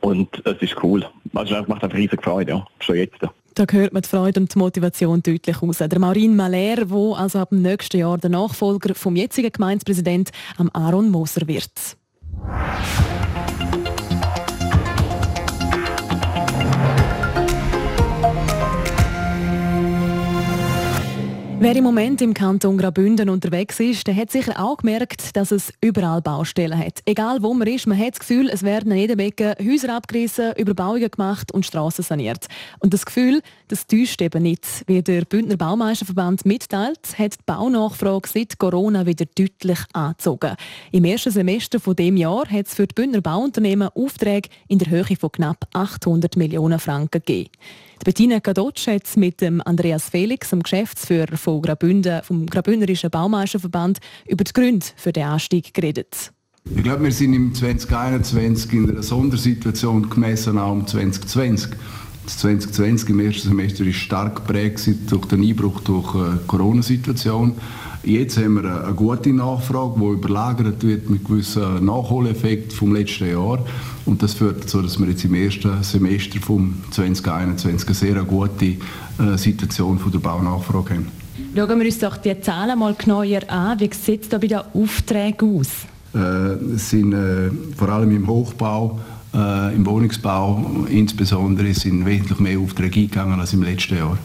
Und 0.00 0.44
es 0.44 0.60
ist 0.60 0.82
cool. 0.82 1.04
Also, 1.34 1.54
es 1.56 1.68
macht 1.68 1.84
eine 1.84 1.94
riesige 1.94 2.22
Freude, 2.22 2.52
ja. 2.52 2.66
schon 2.80 2.96
jetzt. 2.96 3.18
Da 3.54 3.64
hört 3.70 3.94
man 3.94 4.02
die 4.02 4.08
Freude 4.08 4.40
und 4.40 4.54
die 4.54 4.58
Motivation 4.58 5.22
deutlich 5.22 5.62
aus. 5.62 5.78
Der 5.78 5.98
Marin 5.98 6.36
Maler, 6.36 6.84
der 6.84 7.16
also 7.16 7.38
ab 7.38 7.48
dem 7.48 7.62
nächsten 7.62 7.98
Jahr 7.98 8.18
der 8.18 8.28
Nachfolger 8.30 8.94
vom 8.94 9.16
jetzigen 9.16 9.50
Gemeindepräsident 9.50 10.30
Aaron 10.74 11.10
Moser 11.10 11.48
wird. 11.48 11.96
Wer 21.58 21.74
im 21.74 21.84
Moment 21.84 22.20
im 22.20 22.34
Kanton 22.34 22.76
Graubünden 22.76 23.30
unterwegs 23.30 23.80
ist, 23.80 24.06
der 24.06 24.14
hat 24.14 24.30
sicher 24.30 24.62
auch 24.62 24.76
gemerkt, 24.76 25.34
dass 25.36 25.50
es 25.50 25.72
überall 25.80 26.20
Baustellen 26.20 26.78
hat. 26.78 27.00
Egal 27.06 27.42
wo 27.42 27.54
man 27.54 27.66
ist, 27.66 27.86
man 27.86 27.98
hat 27.98 28.12
das 28.12 28.20
Gefühl, 28.20 28.50
es 28.50 28.62
werden 28.62 28.92
in 28.92 28.98
jedem 28.98 29.18
Ecke 29.20 29.56
Häuser 29.58 29.96
abgerissen, 29.96 30.52
Überbauungen 30.58 31.10
gemacht 31.10 31.52
und 31.52 31.64
Straßen 31.64 32.04
saniert. 32.04 32.46
Und 32.80 32.92
das 32.92 33.06
Gefühl, 33.06 33.40
das 33.68 33.86
täuscht 33.86 34.20
eben 34.20 34.42
nicht. 34.42 34.66
Wie 34.86 35.00
der 35.00 35.22
Bündner 35.22 35.56
Baumeisterverband 35.56 36.44
mitteilt, 36.44 37.18
hat 37.18 37.34
die 37.34 37.44
Baunachfrage 37.46 38.28
seit 38.28 38.58
Corona 38.58 39.06
wieder 39.06 39.24
deutlich 39.24 39.78
angezogen. 39.94 40.56
Im 40.92 41.06
ersten 41.06 41.30
Semester 41.30 41.80
von 41.80 41.96
dem 41.96 42.18
Jahr 42.18 42.50
hat 42.50 42.66
es 42.66 42.74
für 42.74 42.86
die 42.86 42.94
Bündner 42.94 43.22
Bauunternehmen 43.22 43.88
Aufträge 43.94 44.50
in 44.68 44.78
der 44.78 44.90
Höhe 44.90 45.16
von 45.18 45.32
knapp 45.32 45.66
800 45.72 46.36
Millionen 46.36 46.78
Franken 46.78 47.22
gegeben. 47.24 47.50
Die 48.00 48.04
Bettina 48.04 48.40
Kadotsch 48.40 48.86
hat 48.88 49.16
mit 49.16 49.40
dem 49.40 49.62
Andreas 49.64 50.10
Felix, 50.10 50.50
dem 50.50 50.62
Geschäftsführer 50.62 51.36
vom, 51.36 51.62
Graubünden, 51.62 52.22
vom 52.22 52.46
Graubünderischen 52.46 53.10
Baumeisterverband, 53.10 53.98
über 54.26 54.44
die 54.44 54.52
Gründe 54.52 54.86
für 54.96 55.12
den 55.12 55.24
Anstieg 55.24 55.72
geredet. 55.72 56.32
Ich 56.74 56.82
glaube, 56.82 57.04
wir 57.04 57.12
sind 57.12 57.32
im 57.32 57.54
2021 57.54 58.72
in 58.72 58.90
einer 58.90 59.02
Sondersituation 59.02 60.10
gemessen 60.10 60.58
auch 60.58 60.72
um 60.72 60.86
2020. 60.86 61.70
Das 62.24 62.38
2020 62.38 63.10
im 63.10 63.20
ersten 63.20 63.48
Semester 63.48 63.84
ist 63.86 63.96
stark 63.96 64.36
geprägt 64.36 64.80
durch 65.08 65.26
den 65.26 65.42
Einbruch 65.42 65.80
durch 65.80 66.12
die 66.12 66.18
äh, 66.18 66.46
Corona-Situation. 66.48 67.54
Jetzt 68.06 68.38
haben 68.38 68.62
wir 68.62 68.84
eine 68.84 68.94
gute 68.94 69.32
Nachfrage, 69.32 69.98
die 69.98 70.06
überlagert 70.06 70.80
wird 70.84 71.10
mit 71.10 71.24
gewissen 71.24 71.84
Nachholeffekten 71.84 72.70
vom 72.70 72.94
letzten 72.94 73.28
Jahr. 73.28 73.58
Und 74.04 74.22
das 74.22 74.34
führt 74.34 74.62
dazu, 74.62 74.80
dass 74.80 75.00
wir 75.00 75.08
jetzt 75.08 75.24
im 75.24 75.34
ersten 75.34 75.82
Semester 75.82 76.38
vom 76.38 76.74
2021 76.92 77.88
eine 77.88 77.94
sehr 77.96 78.22
gute 78.22 78.64
äh, 78.64 79.36
Situation 79.36 79.98
von 79.98 80.12
der 80.12 80.20
Baunachfrage 80.20 80.94
haben. 80.94 81.08
Schauen 81.56 81.80
wir 81.80 81.86
uns 81.86 81.98
doch 81.98 82.16
die 82.18 82.40
Zahlen 82.40 82.78
mal 82.78 82.94
genauer 82.94 83.50
an. 83.50 83.80
Wie 83.80 83.90
sieht 83.92 84.22
es 84.22 84.28
da 84.28 84.38
bei 84.38 84.46
den 84.46 84.60
Aufträgen 84.72 85.58
aus? 85.58 85.68
Äh, 86.14 86.74
es 86.76 86.88
sind 86.90 87.12
äh, 87.12 87.50
vor 87.76 87.88
allem 87.88 88.14
im 88.14 88.28
Hochbau 88.28 89.00
äh, 89.36 89.74
Im 89.74 89.84
Wohnungsbau 89.84 90.86
insbesondere 90.88 91.74
sind 91.74 92.06
wesentlich 92.06 92.38
mehr 92.38 92.58
Aufträge 92.58 93.00
eingegangen 93.00 93.38
als 93.38 93.52
im 93.52 93.62
letzten 93.62 93.98
Jahr. 93.98 94.18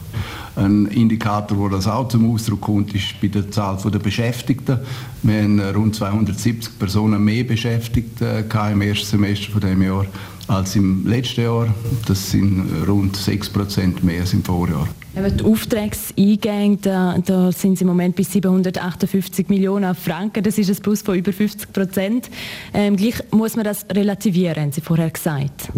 Ein 0.56 0.86
Indikator, 0.86 1.58
wo 1.58 1.68
das 1.68 1.86
auch 1.86 2.08
zum 2.08 2.30
Ausdruck 2.30 2.62
kommt, 2.62 2.94
ist 2.94 3.20
bei 3.20 3.28
der 3.28 3.50
Zahl 3.50 3.78
der 3.84 3.98
Beschäftigten. 3.98 4.78
Wir 5.22 5.42
haben 5.42 5.60
rund 5.60 5.94
270 5.94 6.78
Personen 6.78 7.24
mehr 7.24 7.44
Beschäftigte 7.44 8.44
im 8.70 8.80
ersten 8.82 9.06
Semester 9.06 9.52
von 9.52 9.60
dem 9.60 9.82
Jahr 9.82 10.06
als 10.48 10.76
im 10.76 11.06
letzten 11.06 11.42
Jahr. 11.42 11.68
Das 12.06 12.30
sind 12.30 12.66
rund 12.86 13.16
6 13.16 13.50
Prozent 13.50 14.04
mehr 14.04 14.20
als 14.20 14.32
im 14.32 14.44
Vorjahr. 14.44 14.88
Die 15.14 15.44
Auftragseingänge, 15.44 16.78
da, 16.80 17.18
da 17.24 17.52
sind 17.52 17.76
sie 17.76 17.82
im 17.82 17.88
Moment 17.88 18.16
bis 18.16 18.32
758 18.32 19.48
Millionen 19.50 19.94
Franken. 19.94 20.42
Das 20.42 20.56
ist 20.56 20.70
ein 20.70 20.82
Plus 20.82 21.02
von 21.02 21.16
über 21.16 21.34
50 21.34 21.70
Prozent. 21.70 22.30
Ähm, 22.72 22.96
gleich 22.96 23.16
muss 23.30 23.54
man 23.54 23.64
das 23.64 23.84
relativieren, 23.92 24.62
haben 24.62 24.72
Sie 24.72 24.80
vorher 24.80 25.10
gesagt. 25.10 25.68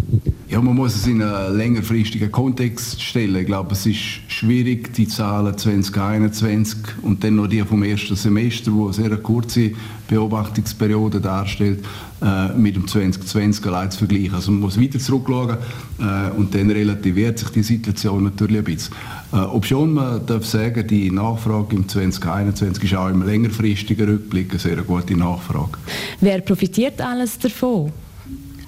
Ja, 0.47 0.61
man 0.61 0.75
muss 0.75 0.95
es 0.95 1.07
in 1.07 1.23
einen 1.23 1.57
längerfristigen 1.57 2.31
Kontext 2.31 3.01
stellen. 3.01 3.35
Ich 3.35 3.47
glaube, 3.47 3.73
es 3.73 3.87
ist 3.87 3.97
schwierig, 4.27 4.93
die 4.93 5.07
Zahlen 5.07 5.57
2021 5.57 6.77
und 7.01 7.23
dann 7.23 7.37
noch 7.37 7.47
die 7.47 7.63
vom 7.63 7.81
ersten 7.81 8.15
Semester, 8.15 8.71
wo 8.71 8.85
eine 8.85 8.93
sehr 8.93 9.17
kurze 9.17 9.71
Beobachtungsperiode 10.07 11.19
darstellt, 11.19 11.83
äh, 12.21 12.49
mit 12.49 12.75
dem 12.75 12.87
2020 12.87 13.65
allein 13.65 13.89
zu 13.89 13.97
vergleichen. 13.97 14.35
Also 14.35 14.51
man 14.51 14.61
muss 14.61 14.79
weiter 14.79 14.99
zurückschauen 14.99 15.57
äh, 15.99 16.29
und 16.37 16.53
dann 16.53 16.69
relativiert 16.69 17.39
sich 17.39 17.49
die 17.49 17.63
Situation 17.63 18.25
natürlich 18.25 18.59
ein 18.59 18.63
bisschen. 18.65 18.93
Äh, 19.33 19.37
obschon 19.37 19.95
man 19.95 20.23
darf 20.27 20.45
sagen, 20.45 20.85
die 20.87 21.09
Nachfrage 21.09 21.75
im 21.75 21.89
2021 21.89 22.83
ist 22.83 22.95
auch 22.95 23.09
im 23.09 23.23
längerfristigen 23.23 24.07
Rückblick 24.07 24.51
eine 24.51 24.59
sehr 24.59 24.77
gute 24.83 25.17
Nachfrage. 25.17 25.79
Wer 26.21 26.41
profitiert 26.41 27.01
alles 27.01 27.39
davon? 27.39 27.91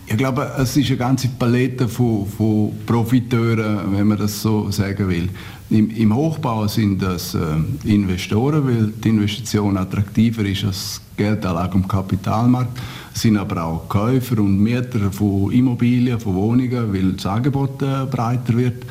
Ich 0.09 0.15
glaube, 0.15 0.49
es 0.57 0.77
ist 0.77 0.87
eine 0.87 0.97
ganze 0.97 1.27
Palette 1.27 1.85
von, 1.85 2.25
von 2.25 2.71
Profiteuren, 2.85 3.91
wenn 3.91 4.07
man 4.07 4.17
das 4.17 4.41
so 4.41 4.71
sagen 4.71 5.09
will. 5.09 5.27
Im, 5.69 5.89
im 5.91 6.15
Hochbau 6.15 6.65
sind 6.67 7.01
das 7.01 7.35
äh, 7.35 7.39
Investoren, 7.83 8.65
weil 8.65 8.93
die 9.03 9.09
Investition 9.09 9.75
attraktiver 9.75 10.45
ist 10.45 10.63
als 10.63 11.01
Geldanlage 11.17 11.73
am 11.73 11.85
Kapitalmarkt. 11.85 12.79
Es 13.13 13.23
sind 13.23 13.35
aber 13.35 13.61
auch 13.61 13.89
Käufer 13.89 14.39
und 14.39 14.57
Mieter 14.63 15.11
von 15.11 15.51
Immobilien, 15.51 16.17
von 16.21 16.35
Wohnungen, 16.35 16.93
weil 16.93 17.11
das 17.11 17.25
Angebot 17.25 17.81
äh, 17.81 18.05
breiter 18.09 18.55
wird. 18.55 18.85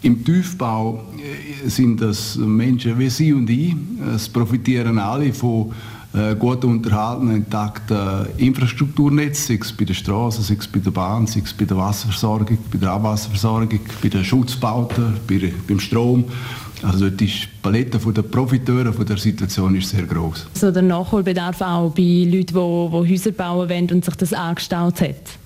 Im 0.00 0.24
Tiefbau 0.24 1.04
äh, 1.18 1.68
sind 1.68 2.00
das 2.00 2.36
Menschen 2.36 2.98
wie 2.98 3.10
Sie 3.10 3.34
und 3.34 3.50
ich. 3.50 3.74
Es 4.14 4.26
profitieren 4.26 4.98
alle 4.98 5.34
von 5.34 5.70
äh, 6.14 6.34
gut 6.34 6.64
unterhaltenen, 6.64 7.36
intakten 7.36 8.26
Infrastrukturnetz, 8.36 9.46
sei 9.46 9.58
es 9.60 9.72
bei 9.72 9.84
der 9.84 9.94
Straße, 9.94 10.42
sei 10.42 10.56
es 10.58 10.66
bei 10.66 10.80
der 10.80 10.90
Bahn, 10.90 11.26
sei 11.26 11.42
es 11.44 11.52
bei 11.52 11.64
der 11.64 11.76
Wasserversorgung, 11.76 12.58
bei 12.70 12.78
der 12.78 12.90
Abwasserversorgung, 12.90 13.80
bei 14.02 14.08
den 14.08 14.24
Schutzbauten, 14.24 15.14
bei, 15.26 15.52
beim 15.66 15.80
Strom. 15.80 16.24
Also 16.82 17.08
die 17.10 17.30
Palette 17.62 17.98
der 17.98 18.22
Profiteure 18.22 18.92
von 18.92 19.06
der 19.06 19.16
Situation 19.16 19.74
ist 19.76 19.90
sehr 19.90 20.02
groß. 20.02 20.48
So 20.54 20.70
der 20.70 20.82
Nachholbedarf 20.82 21.60
auch 21.60 21.94
bei 21.94 22.02
Leuten, 22.02 22.32
die, 22.32 22.46
die 22.46 22.54
Häuser 22.54 23.30
bauen 23.30 23.68
wollen 23.68 23.90
und 23.90 24.04
sich 24.04 24.16
das 24.16 24.32
angestaut 24.32 25.00
hat? 25.00 25.38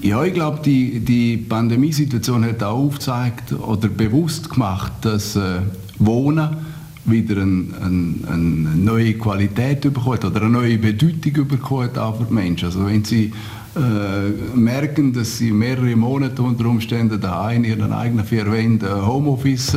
Ja, 0.00 0.22
ich 0.22 0.34
glaube, 0.34 0.60
die, 0.64 1.00
die 1.00 1.38
Pandemiesituation 1.38 2.44
hat 2.44 2.62
auch 2.62 2.78
aufgezeigt 2.78 3.52
oder 3.52 3.88
bewusst 3.88 4.50
gemacht, 4.50 4.92
dass 5.00 5.34
äh, 5.34 5.60
Wohnen 5.98 6.63
wieder 7.06 7.42
ein, 7.42 7.74
ein, 7.80 8.24
eine 8.26 8.76
neue 8.76 9.14
Qualität 9.14 9.82
bekommt 9.82 10.24
oder 10.24 10.42
eine 10.42 10.50
neue 10.50 10.78
Bedeutung 10.78 11.46
bekommt 11.46 11.98
auch 11.98 12.18
für 12.18 12.24
die 12.24 12.34
Menschen. 12.34 12.66
Also 12.66 12.86
wenn 12.86 13.04
sie 13.04 13.32
äh, 13.76 14.56
merken, 14.56 15.12
dass 15.12 15.38
sie 15.38 15.50
mehrere 15.50 15.96
Monate 15.96 16.42
unter 16.42 16.66
Umständen 16.66 17.20
daheim 17.20 17.64
in 17.64 17.78
ihren 17.78 17.92
eigenen 17.92 18.24
vier 18.24 18.50
Wänden 18.50 19.06
Homeoffice 19.06 19.76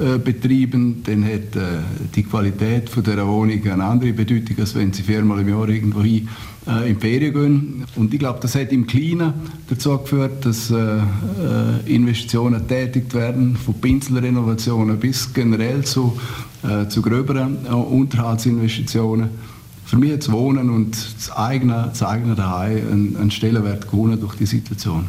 äh, 0.00 0.18
betrieben, 0.18 1.02
dann 1.04 1.24
hat 1.24 1.54
äh, 1.56 1.80
die 2.14 2.22
Qualität 2.22 2.88
von 2.88 3.02
der 3.02 3.26
Wohnung 3.26 3.62
eine 3.64 3.84
andere 3.84 4.12
Bedeutung, 4.12 4.56
als 4.58 4.74
wenn 4.74 4.92
sie 4.92 5.02
viermal 5.02 5.40
im 5.40 5.48
Jahr 5.48 5.68
irgendwo 5.68 6.02
hin 6.02 6.28
äh, 6.66 6.90
in 6.90 7.00
Ferien 7.00 7.32
gehen. 7.32 7.84
Und 7.96 8.12
ich 8.12 8.18
glaube, 8.18 8.38
das 8.40 8.54
hat 8.54 8.70
im 8.72 8.86
Kleinen 8.86 9.32
dazu 9.68 9.96
geführt, 9.98 10.44
dass 10.44 10.70
äh, 10.70 10.98
äh, 10.98 11.94
Investitionen 11.94 12.66
tätigt 12.68 13.14
werden, 13.14 13.56
von 13.56 13.74
Pinselrenovationen 13.74 14.98
bis 14.98 15.32
generell 15.32 15.84
zu, 15.84 16.18
zu 16.90 17.00
gröberen 17.00 17.56
Unterhaltsinvestitionen. 17.66 19.30
Für 19.86 19.96
mich 19.96 20.12
hat 20.12 20.20
das 20.20 20.30
Wohnen 20.30 20.68
und 20.68 20.94
das 21.16 21.30
eigene, 21.32 21.88
das 21.88 22.02
eigene 22.02 22.34
Daheim 22.34 22.76
einen, 22.92 23.16
einen 23.16 23.30
Stellenwert 23.30 23.90
gewonnen 23.90 24.20
durch 24.20 24.34
die 24.34 24.44
Situation. 24.44 25.06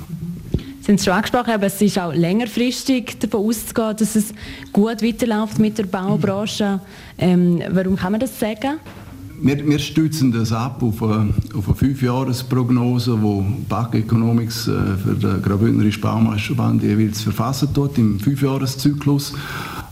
Haben 0.92 0.98
es 0.98 1.06
schon 1.06 1.14
angesprochen, 1.14 1.52
aber 1.52 1.68
es 1.68 1.82
ist 1.82 1.98
auch 1.98 2.14
längerfristig 2.14 3.18
davon 3.18 3.48
auszugehen, 3.48 3.96
dass 3.96 4.18
es 4.18 4.34
gut 4.74 5.02
weiterläuft 5.02 5.58
mit 5.58 5.78
der 5.78 5.86
Baubranche. 5.86 6.82
Ähm, 7.18 7.62
warum 7.70 7.96
kann 7.96 8.12
man 8.12 8.20
das 8.20 8.38
sagen? 8.38 8.78
Wir, 9.42 9.66
wir 9.66 9.80
stützen 9.80 10.34
das 10.34 10.52
ab 10.52 10.84
auf 10.84 11.02
eine, 11.02 11.34
auf 11.56 11.66
eine 11.68 11.76
Fünfjahresprognose, 11.76 13.18
die 13.18 13.66
BAC 13.70 13.96
Economics 13.96 14.68
äh, 14.68 14.72
für 15.02 15.16
den 15.16 15.42
Graubündnerischen 15.42 16.02
Baumeisterband 16.02 16.84
jeweils 16.84 17.22
verfassen 17.22 17.74
tut, 17.74 17.98
im 17.98 18.20
Fünfjahreszyklus. 18.20 19.34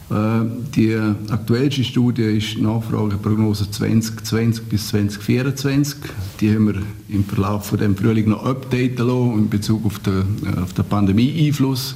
Äh, 0.09 0.45
die 0.75 0.95
aktuellste 1.29 1.83
Studie 1.83 2.23
ist 2.23 2.55
die 2.55 2.61
Nachfrageprognose 2.61 3.69
2020 3.69 4.65
bis 4.65 4.87
2024. 4.89 5.95
Die 6.39 6.53
haben 6.53 6.67
wir 6.67 6.81
im 7.09 7.23
Verlauf 7.25 7.67
von 7.67 7.77
dem 7.77 7.95
Frühling 7.95 8.29
noch 8.29 8.43
updaten 8.43 9.07
lassen 9.07 9.33
in 9.37 9.49
Bezug 9.49 9.85
auf 9.85 9.99
den, 9.99 10.23
äh, 10.45 10.59
auf 10.59 10.73
den 10.73 10.85
Pandemie-Einfluss. 10.85 11.95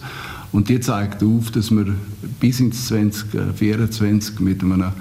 Und 0.51 0.69
die 0.69 0.79
zeigt 0.79 1.23
auf, 1.23 1.49
dass 1.49 1.71
wir 1.71 1.87
bis 2.39 2.59
ins 2.59 2.87
2024 2.87 4.39
mit 4.39 4.61
einem 4.61 4.91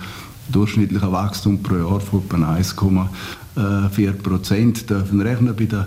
durchschnittlichen 0.51 1.13
Wachstum 1.13 1.63
pro 1.63 1.77
Jahr 1.77 2.01
von 2.01 2.23
etwa 2.25 2.55
1,4 2.55 4.13
Prozent 4.13 4.89
dürfen 4.89 5.21
rechnen 5.21 5.55
bei 5.55 5.67
den 5.67 5.85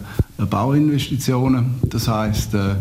Bauinvestitionen. 0.48 1.76
Das 1.90 2.08
heißt, 2.08 2.54
äh, 2.54 2.76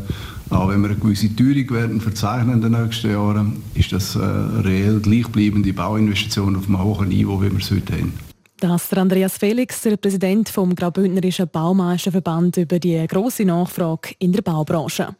auch 0.50 0.68
wenn 0.68 0.82
wir 0.82 0.90
eine 0.90 0.98
gewisse 0.98 1.34
Teuerung 1.34 1.70
werden 1.70 2.00
verzeichnen 2.00 2.62
in 2.62 2.72
den 2.72 2.82
nächsten 2.82 3.10
Jahren, 3.10 3.62
ist 3.74 3.92
das 3.92 4.16
äh, 4.16 4.20
reell 4.20 5.00
gleichbleibende 5.00 5.72
Bauinvestitionen 5.72 6.56
auf 6.56 6.68
einem 6.68 6.82
hohen 6.82 7.08
Niveau, 7.08 7.40
wie 7.40 7.50
wir 7.50 7.58
es 7.58 7.70
heute 7.70 7.94
haben. 7.94 8.14
Das 8.58 8.84
ist 8.84 8.96
Andreas 8.96 9.36
Felix, 9.36 9.82
der 9.82 9.96
Präsident 9.96 10.48
vom 10.48 10.74
Graubündnerischen 10.74 11.48
Baumeisterverband, 11.48 12.56
über 12.58 12.78
die 12.78 13.04
große 13.06 13.44
Nachfrage 13.44 14.14
in 14.18 14.32
der 14.32 14.42
Baubranche. 14.42 15.14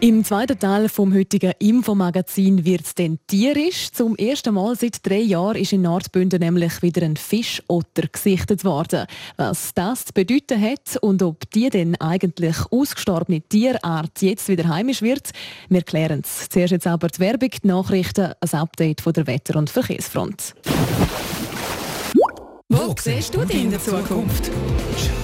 Im 0.00 0.22
zweiten 0.22 0.56
Teil 0.56 0.88
vom 0.88 1.12
heutigen 1.12 1.54
Infomagazin 1.58 2.64
wird 2.64 2.82
es 2.82 2.94
dann 2.94 3.18
tierisch. 3.26 3.90
Zum 3.90 4.14
ersten 4.14 4.54
Mal 4.54 4.76
seit 4.76 5.04
drei 5.04 5.18
Jahren 5.18 5.56
ist 5.56 5.72
in 5.72 5.82
Nordbünden 5.82 6.38
nämlich 6.38 6.82
wieder 6.82 7.02
ein 7.02 7.16
Fischotter 7.16 8.06
gesichtet 8.06 8.64
worden. 8.64 9.06
Was 9.36 9.74
das 9.74 10.04
zu 10.04 10.12
bedeuten 10.12 10.62
hat 10.62 10.98
und 11.00 11.20
ob 11.24 11.50
die 11.50 11.68
denn 11.68 12.00
eigentlich 12.00 12.56
ausgestorbene 12.70 13.40
Tierart 13.40 14.22
jetzt 14.22 14.48
wieder 14.48 14.68
heimisch 14.68 15.02
wird, 15.02 15.30
wir 15.68 15.82
klären 15.82 16.22
es. 16.24 16.48
Zuerst 16.48 16.70
jetzt 16.70 16.86
aber 16.86 17.08
die 17.08 17.18
Werbung, 17.18 17.50
die 17.50 17.66
Nachrichten, 17.66 18.34
ein 18.40 18.60
Update 18.60 19.00
von 19.00 19.12
der 19.14 19.26
Wetter- 19.26 19.58
und 19.58 19.68
Verkehrsfront. 19.68 20.54
Wo 22.70 22.94
siehst 23.00 23.34
du 23.34 23.46
dich 23.46 23.62
in 23.62 23.70
der 23.70 23.80
Zukunft? 23.80 24.50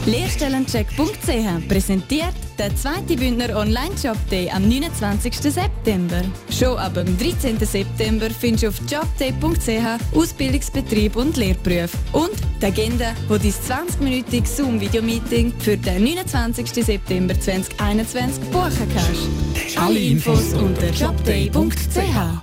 Lehrstellencheck.ch 0.07 1.69
präsentiert 1.69 2.33
den 2.59 2.75
zweiten 2.75 3.17
Bündner 3.17 3.55
Online-Job 3.55 4.17
Day 4.31 4.49
am 4.49 4.67
29. 4.67 5.53
September. 5.53 6.23
Schon 6.49 6.79
ab 6.79 6.95
dem 6.95 7.19
13. 7.19 7.59
September 7.59 8.31
findest 8.31 8.63
du 8.65 8.69
auf 8.69 8.81
jobday.ch 8.91 10.17
Ausbildungsbetrieb 10.17 11.17
und 11.17 11.37
Lehrberufe 11.37 11.99
und 12.13 12.33
die 12.63 12.67
Agenda, 12.67 13.13
wo 13.29 13.37
dein 13.37 13.53
20-minütiges 13.53 14.57
Zoom-Video-Meeting 14.57 15.53
für 15.59 15.77
den 15.77 16.03
29. 16.03 16.83
September 16.83 17.39
2021 17.39 18.43
buchen 18.45 18.89
kannst. 18.95 19.79
Alle 19.79 19.99
Infos 19.99 20.55
unter 20.55 20.89
jobday.ch. 20.89 22.43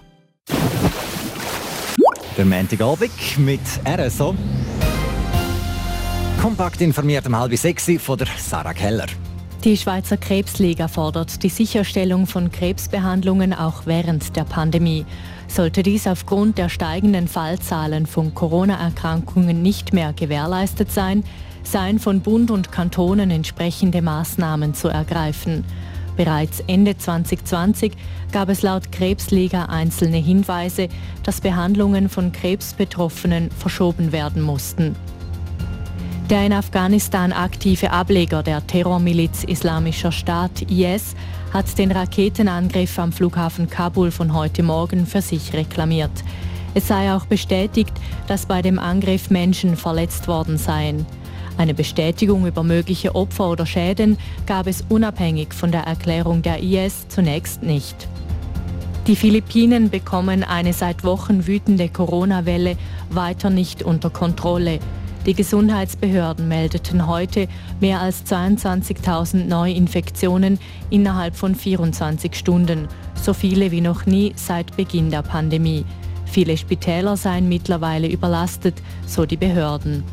Der 2.38 2.46
Montagabend 2.46 3.12
mit 3.40 3.62
RSO. 3.86 4.36
Kompakt 6.42 6.82
informiert 6.82 7.28
um 7.28 7.38
halb 7.38 7.56
sechs 7.56 7.88
von 8.00 8.18
der 8.18 8.28
Sarah 8.36 8.74
Keller. 8.74 9.06
Die 9.64 9.78
Schweizer 9.78 10.18
Krebsliga 10.18 10.88
fordert 10.88 11.44
die 11.44 11.50
Sicherstellung 11.50 12.26
von 12.26 12.52
Krebsbehandlungen 12.52 13.54
auch 13.54 13.86
während 13.86 14.36
der 14.36 14.46
Pandemie. 14.46 15.06
Sollte 15.48 15.84
dies 15.84 16.08
aufgrund 16.08 16.58
der 16.58 16.70
steigenden 16.70 17.28
Fallzahlen 17.28 18.08
von 18.08 18.34
Corona-Erkrankungen 18.34 19.62
nicht 19.62 19.94
mehr 19.94 20.14
gewährleistet 20.14 20.92
sein, 20.92 21.24
seien 21.62 22.00
von 22.00 22.22
Bund 22.22 22.50
und 22.50 22.72
Kantonen 22.72 23.30
entsprechende 23.30 24.02
Maßnahmen 24.02 24.74
zu 24.74 24.88
ergreifen. 24.88 25.64
Bereits 26.18 26.64
Ende 26.66 26.98
2020 26.98 27.92
gab 28.32 28.50
es 28.50 28.64
laut 28.64 28.92
Krebsliga 28.92 29.66
einzelne 29.66 30.18
Hinweise, 30.18 30.90
dass 31.22 31.40
Behandlungen 31.40 32.10
von 32.10 32.32
Krebsbetroffenen 32.32 33.52
verschoben 33.52 34.12
werden 34.12 34.42
mussten. 34.42 34.96
Der 36.32 36.46
in 36.46 36.54
Afghanistan 36.54 37.34
aktive 37.34 37.92
Ableger 37.92 38.42
der 38.42 38.66
Terrormiliz 38.66 39.44
Islamischer 39.44 40.14
Staat 40.14 40.62
IS 40.72 41.14
hat 41.52 41.78
den 41.78 41.92
Raketenangriff 41.92 42.98
am 43.00 43.12
Flughafen 43.12 43.70
Kabul 43.70 44.12
von 44.12 44.34
heute 44.34 44.64
Morgen 44.64 45.06
für 45.06 45.22
sich 45.22 45.52
reklamiert. 45.52 46.24
Es 46.74 46.88
sei 46.88 47.14
auch 47.14 47.26
bestätigt, 47.26 47.92
dass 48.28 48.46
bei 48.46 48.62
dem 48.62 48.80
Angriff 48.80 49.30
Menschen 49.30 49.76
verletzt 49.76 50.30
worden 50.30 50.58
seien. 50.58 51.06
Eine 51.58 51.74
Bestätigung 51.74 52.48
über 52.48 52.64
mögliche 52.64 53.14
Opfer 53.14 53.50
oder 53.50 53.66
Schäden 53.66 54.18
gab 54.46 54.68
es 54.68 54.86
unabhängig 54.88 55.54
von 55.54 55.74
der 55.74 55.82
Erklärung 55.82 56.44
der 56.44 56.64
IS 56.64 57.10
zunächst 57.10 57.62
nicht. 57.62 58.08
Die 59.06 59.18
Philippinen 59.18 59.90
bekommen 59.90 60.46
eine 60.46 60.72
seit 60.72 61.04
Wochen 61.04 61.46
wütende 61.46 61.90
Corona-Welle 61.90 62.78
weiter 63.10 63.50
nicht 63.50 63.84
unter 63.84 64.10
Kontrolle. 64.10 64.80
Die 65.28 65.36
Gesundheitsbehörden 65.36 66.48
meldeten 66.48 67.06
heute 67.06 67.48
mehr 67.80 68.02
als 68.02 68.26
22.000 68.26 69.46
Neuinfektionen 69.46 70.58
innerhalb 70.90 71.36
von 71.36 71.54
24 71.54 72.34
Stunden, 72.36 72.88
so 73.14 73.34
viele 73.34 73.70
wie 73.70 73.82
noch 73.82 74.08
nie 74.08 74.34
seit 74.36 74.76
Beginn 74.76 75.12
der 75.12 75.22
Pandemie. 75.22 75.86
Viele 76.26 76.58
Spitäler 76.58 77.18
seien 77.18 77.48
mittlerweile 77.48 78.08
überlastet, 78.08 78.82
so 79.06 79.28
die 79.28 79.38
Behörden. 79.38 80.04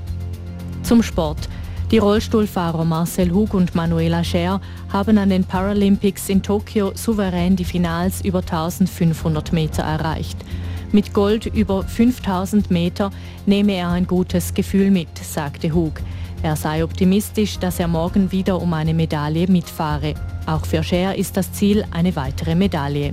Zum 0.82 1.02
Sport. 1.02 1.48
Die 1.90 1.98
Rollstuhlfahrer 1.98 2.84
Marcel 2.84 3.32
Hug 3.32 3.54
und 3.54 3.74
Manuela 3.74 4.22
Scher 4.22 4.60
haben 4.92 5.16
an 5.16 5.30
den 5.30 5.44
Paralympics 5.44 6.28
in 6.28 6.42
Tokio 6.42 6.92
souverän 6.94 7.56
die 7.56 7.64
Finals 7.64 8.22
über 8.22 8.40
1500 8.40 9.54
Meter 9.54 9.84
erreicht. 9.84 10.36
Mit 10.92 11.12
Gold 11.12 11.46
über 11.46 11.82
5000 11.82 12.70
Meter 12.70 13.10
nehme 13.46 13.72
er 13.72 13.90
ein 13.90 14.06
gutes 14.06 14.54
Gefühl 14.54 14.90
mit, 14.90 15.08
sagte 15.18 15.74
Hug. 15.74 16.00
Er 16.42 16.56
sei 16.56 16.84
optimistisch, 16.84 17.58
dass 17.58 17.80
er 17.80 17.88
morgen 17.88 18.32
wieder 18.32 18.60
um 18.60 18.72
eine 18.72 18.94
Medaille 18.94 19.46
mitfahre. 19.48 20.14
Auch 20.46 20.64
für 20.64 20.82
Scher 20.82 21.14
ist 21.16 21.36
das 21.36 21.52
Ziel 21.52 21.84
eine 21.90 22.14
weitere 22.16 22.54
Medaille. 22.54 23.12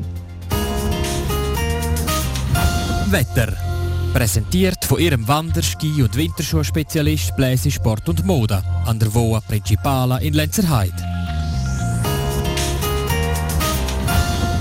Wetter. 3.08 3.54
Präsentiert 4.14 4.86
von 4.86 5.00
ihrem 5.00 5.28
Wander-, 5.28 5.62
Ski- 5.62 6.02
und 6.02 6.16
Winterschuhspezialist 6.16 7.36
Bläse 7.36 7.70
Sport 7.70 8.08
und 8.08 8.26
Mode 8.26 8.64
an 8.86 8.98
der 8.98 9.14
Voa 9.14 9.42
Principala 9.42 10.20
in 10.20 10.34
Lenzerheide. 10.34 11.15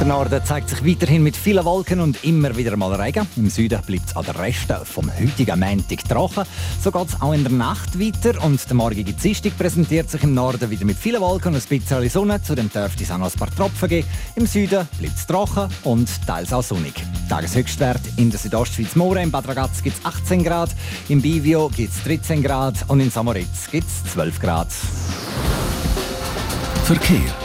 Der 0.04 0.12
Norden 0.12 0.44
zeigt 0.44 0.68
sich 0.68 0.84
weiterhin 0.84 1.22
mit 1.22 1.34
vielen 1.34 1.64
Wolken 1.64 1.98
und 1.98 2.24
immer 2.24 2.54
wieder 2.58 2.76
mal 2.76 2.92
Regen. 2.92 3.26
Im 3.36 3.48
Süden 3.48 3.80
bleibt 3.86 4.10
es 4.10 4.14
an 4.14 4.26
den 4.26 4.36
Resten 4.36 4.84
vom 4.84 5.10
heutigen 5.18 5.58
Montag 5.58 6.06
trocken. 6.06 6.44
So 6.82 6.92
geht 6.92 7.08
es 7.08 7.22
auch 7.22 7.32
in 7.32 7.42
der 7.42 7.52
Nacht 7.52 7.98
weiter 7.98 8.44
und 8.44 8.62
der 8.68 8.76
morgige 8.76 9.14
Dienstag 9.14 9.56
präsentiert 9.56 10.10
sich 10.10 10.22
im 10.22 10.34
Norden 10.34 10.70
wieder 10.70 10.84
mit 10.84 10.98
vielen 10.98 11.22
Wolken 11.22 11.54
und 11.54 11.62
ein 11.62 11.80
bisschen 11.80 12.10
Sonne. 12.10 12.42
Zudem 12.42 12.70
dürfte 12.70 13.02
es 13.02 13.10
auch 13.10 13.16
noch 13.16 13.32
ein 13.32 13.38
paar 13.38 13.54
Tropfen 13.56 13.88
geben. 13.88 14.06
Im 14.36 14.46
Süden 14.46 14.86
bleibt 14.98 15.16
es 15.16 15.26
trocken 15.26 15.70
und 15.84 16.10
teils 16.26 16.52
auch 16.52 16.62
sonnig. 16.62 16.92
Tageshöchstwert 17.30 18.02
in 18.18 18.30
der 18.30 18.38
Südostschweiz 18.38 18.96
Moore, 18.96 19.22
in 19.22 19.30
Bad 19.30 19.48
Ragaz 19.48 19.82
gibt 19.82 19.96
es 19.96 20.04
18 20.04 20.44
Grad, 20.44 20.68
im 21.08 21.22
Bivio 21.22 21.70
gibt 21.74 21.94
es 21.94 22.04
13 22.04 22.42
Grad 22.42 22.74
und 22.88 23.00
in 23.00 23.10
Samoritz 23.10 23.70
gibt 23.70 23.88
es 23.88 24.12
12 24.12 24.38
Grad. 24.38 24.68
Verkehr. 26.84 27.43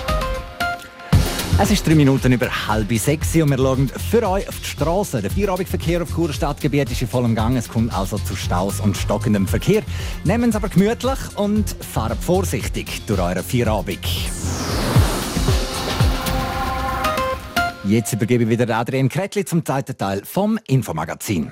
Es 1.62 1.72
ist 1.72 1.86
drei 1.86 1.94
Minuten 1.94 2.32
über 2.32 2.48
halb 2.70 2.90
sechs 2.98 3.36
und 3.36 3.50
wir 3.50 3.58
schauen 3.58 3.90
für 3.90 4.30
euch 4.30 4.48
auf 4.48 4.58
die 4.62 4.66
Straße. 4.66 5.22
Der 5.22 5.30
Feierabendverkehr 5.30 6.02
auf 6.02 6.16
Churer 6.16 6.32
Stadtgebiet 6.32 6.90
ist 6.90 7.02
in 7.02 7.10
vollem 7.10 7.36
Gang. 7.36 7.58
Es 7.58 7.68
kommt 7.68 7.94
also 7.94 8.18
zu 8.18 8.38
Staus 8.38 8.80
und 8.80 8.96
stockendem 8.96 9.46
Verkehr. 9.46 9.84
Nehmen 10.24 10.52
es 10.52 10.56
aber 10.56 10.70
gemütlich 10.70 11.20
und 11.36 11.70
fahren 11.84 12.18
vorsichtig 12.18 13.06
durch 13.08 13.20
euren 13.20 13.44
Feierabend. 13.44 14.00
Jetzt 17.84 18.14
übergebe 18.14 18.46
ich 18.46 18.50
wieder 18.50 18.78
Adrian 18.78 19.10
Kretli 19.10 19.44
zum 19.44 19.66
zweiten 19.66 19.98
Teil 19.98 20.22
vom 20.24 20.58
Infomagazin. 20.66 21.52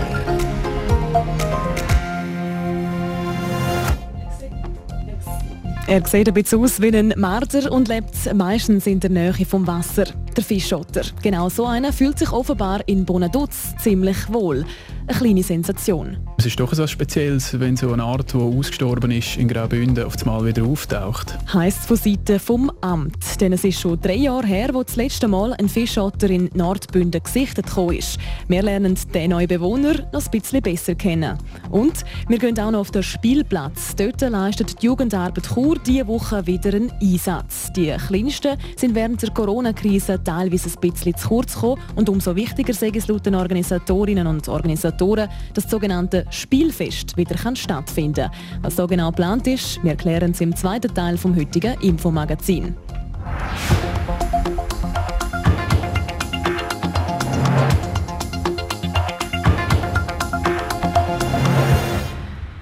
Er 5.91 6.07
sieht 6.07 6.25
ein 6.25 6.33
bisschen 6.33 6.63
aus 6.63 6.81
wie 6.81 6.95
ein 6.95 7.13
Marder 7.17 7.69
und 7.69 7.89
lebt 7.89 8.33
meistens 8.33 8.87
in 8.87 9.01
der 9.01 9.09
Nähe 9.09 9.45
vom 9.45 9.67
Wasser. 9.67 10.05
Der 10.37 10.41
Fischotter. 10.41 11.01
Genau 11.21 11.49
so 11.49 11.65
einer 11.65 11.91
fühlt 11.91 12.17
sich 12.17 12.31
offenbar 12.31 12.79
in 12.87 13.03
Bonaduz 13.03 13.75
ziemlich 13.77 14.31
wohl. 14.31 14.63
Eine 15.07 15.17
kleine 15.17 15.43
Sensation. 15.43 16.17
Es 16.37 16.45
ist 16.45 16.57
doch 16.57 16.71
etwas 16.71 16.89
Spezielles, 16.89 17.59
wenn 17.59 17.75
so 17.75 17.91
eine 17.91 18.03
Art, 18.03 18.31
die 18.31 18.37
ausgestorben 18.37 19.11
ist, 19.11 19.35
in 19.35 19.49
Graubünden 19.49 20.05
auf 20.05 20.15
einmal 20.21 20.45
wieder 20.45 20.63
auftaucht. 20.63 21.37
Heisst 21.53 21.85
von 21.85 21.97
Seiten 21.97 22.39
vom 22.39 22.71
Amt. 22.79 23.41
Denn 23.41 23.51
es 23.51 23.65
ist 23.65 23.81
schon 23.81 23.99
drei 23.99 24.15
Jahre 24.15 24.47
her, 24.47 24.69
wo 24.71 24.83
das 24.83 24.95
letzte 24.95 25.27
Mal 25.27 25.53
ein 25.53 25.67
Fischotter 25.67 26.29
in 26.29 26.49
Nordbünden 26.53 27.21
gesichtet 27.21 27.65
ist. 27.91 28.17
Wir 28.47 28.63
lernen 28.63 28.97
den 29.13 29.31
neuen 29.31 29.49
Bewohner 29.49 29.95
noch 30.13 30.23
ein 30.23 30.31
bisschen 30.31 30.61
besser 30.61 30.95
kennen. 30.95 31.37
Und 31.69 32.05
wir 32.29 32.37
gehen 32.39 32.57
auch 32.59 32.71
noch 32.71 32.79
auf 32.79 32.91
den 32.91 33.03
Spielplatz. 33.03 33.95
Dort 33.97 34.21
leistet 34.21 34.81
die 34.81 34.85
Jugendarbeit 34.85 35.49
Chur 35.53 35.80
diese 35.85 36.07
Woche 36.07 36.45
wieder 36.45 36.73
einen 36.73 36.91
Einsatz. 37.01 37.71
Die 37.73 37.91
Kleinsten 37.91 38.57
sind 38.75 38.95
während 38.95 39.21
der 39.21 39.31
Corona-Krise 39.31 40.23
teilweise 40.23 40.69
ein 40.69 40.79
bisschen 40.79 41.15
zu 41.15 41.27
kurz 41.27 41.55
gekommen. 41.55 41.81
Und 41.95 42.09
umso 42.09 42.35
wichtiger 42.35 42.73
sagen 42.73 42.97
es 42.97 43.07
laut 43.07 43.25
den 43.25 43.35
Organisatorinnen 43.35 44.27
und 44.27 44.47
Organisatoren, 44.47 45.29
dass 45.53 45.63
das 45.63 45.71
sogenannte 45.71 46.25
Spielfest 46.29 47.17
wieder 47.17 47.35
stattfinden 47.55 48.29
kann. 48.29 48.61
Was 48.61 48.75
so 48.75 48.87
genau 48.87 49.09
geplant 49.09 49.47
ist, 49.47 49.83
wir 49.83 49.95
klären 49.95 50.31
es 50.31 50.41
im 50.41 50.55
zweiten 50.55 50.93
Teil 50.93 51.17
vom 51.17 51.35
heutigen 51.35 51.79
Infomagazin. 51.81 52.75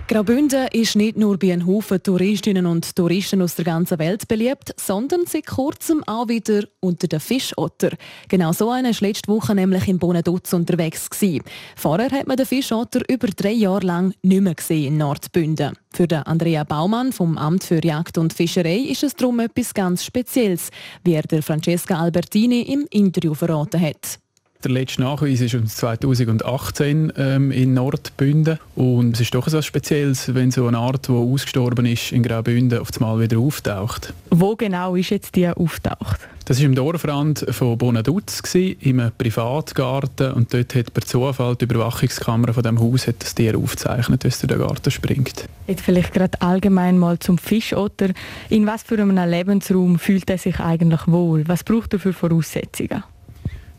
Graubünden 0.09 0.67
ist 0.71 0.95
nicht 0.95 1.19
nur 1.19 1.37
bei 1.37 1.53
einem 1.53 1.67
Haufen 1.67 2.01
Touristinnen 2.01 2.65
und 2.65 2.95
Touristen 2.95 3.43
aus 3.43 3.53
der 3.53 3.65
ganzen 3.65 3.99
Welt 3.99 4.27
beliebt, 4.27 4.73
sondern 4.75 5.27
seit 5.27 5.45
kurzem 5.45 6.03
auch 6.07 6.27
wieder 6.27 6.63
unter 6.79 7.07
den 7.07 7.19
Fischotter. 7.19 7.91
Genau 8.27 8.51
so 8.51 8.71
einer 8.71 8.89
war 8.89 9.01
letzte 9.01 9.31
Woche 9.31 9.53
nämlich 9.53 9.87
in 9.87 9.99
Bonaduz 9.99 10.51
unterwegs. 10.51 11.11
Gewesen. 11.11 11.43
Vorher 11.75 12.09
hat 12.09 12.25
man 12.25 12.37
den 12.37 12.47
Fischotter 12.47 13.01
über 13.07 13.27
drei 13.27 13.51
Jahre 13.51 13.85
lang 13.85 14.15
nicht 14.23 14.41
mehr 14.41 14.55
gesehen 14.55 14.93
in 14.93 14.97
Nordbünden. 14.97 15.77
Für 15.93 16.07
den 16.07 16.23
Andrea 16.23 16.63
Baumann 16.63 17.13
vom 17.13 17.37
Amt 17.37 17.63
für 17.63 17.85
Jagd 17.85 18.17
und 18.17 18.33
Fischerei 18.33 18.79
ist 18.79 19.03
es 19.03 19.15
darum 19.15 19.39
etwas 19.39 19.75
ganz 19.75 20.03
Spezielles, 20.03 20.71
wie 21.03 21.13
er 21.13 21.21
der 21.21 21.43
Francesca 21.43 21.99
Albertini 21.99 22.61
im 22.63 22.87
Interview 22.89 23.35
verraten 23.35 23.79
hat. 23.79 24.17
Der 24.61 24.71
letzte 24.71 25.03
Nachweis 25.03 25.39
ist 25.39 25.55
2018 25.69 27.13
ähm, 27.15 27.49
in 27.49 27.73
Nordbünden 27.73 28.59
und 28.75 29.15
es 29.15 29.21
ist 29.21 29.33
doch 29.33 29.47
etwas 29.47 29.65
Spezielles, 29.65 30.35
wenn 30.35 30.51
so 30.51 30.67
eine 30.67 30.79
Art, 30.79 31.07
die 31.07 31.13
ausgestorben 31.13 31.85
ist, 31.85 32.11
in 32.11 32.23
Graubünden 32.23 32.79
auf 32.79 32.89
einmal 32.93 33.21
wieder 33.21 33.39
auftaucht. 33.39 34.13
Wo 34.31 34.57
genau 34.57 34.95
ist 34.95 35.11
jetzt 35.11 35.37
die 35.37 35.47
auftaucht? 35.47 36.27
Das 36.43 36.59
war 36.59 36.65
im 36.65 36.75
Dorfrand 36.75 37.45
von 37.51 37.77
Bonaduz, 37.77 38.41
in 38.53 38.99
einem 38.99 39.13
Privatgarten 39.17 40.33
und 40.33 40.53
dort 40.53 40.75
hat 40.75 40.93
per 40.93 41.03
Zufall 41.03 41.55
die 41.55 41.63
Überwachungskamera 41.63 42.51
von 42.51 42.63
dem 42.63 42.81
Haus 42.81 43.07
hat 43.07 43.23
das 43.23 43.35
Tier 43.35 43.57
aufgezeichnet, 43.57 44.25
dass 44.25 44.39
der 44.39 44.57
Garten 44.57 44.91
springt. 44.91 45.45
Jetzt 45.67 45.83
vielleicht 45.83 46.13
gerade 46.13 46.41
allgemein 46.41 46.97
mal 46.97 47.17
zum 47.17 47.37
Fischotter. 47.37 48.09
In 48.49 48.67
was 48.67 48.83
für 48.83 48.99
einem 48.99 49.15
Lebensraum 49.15 49.99
fühlt 49.99 50.29
er 50.29 50.37
sich 50.37 50.59
eigentlich 50.59 51.07
wohl? 51.07 51.47
Was 51.47 51.63
braucht 51.63 51.93
er 51.93 51.99
für 51.99 52.11
Voraussetzungen? 52.11 53.05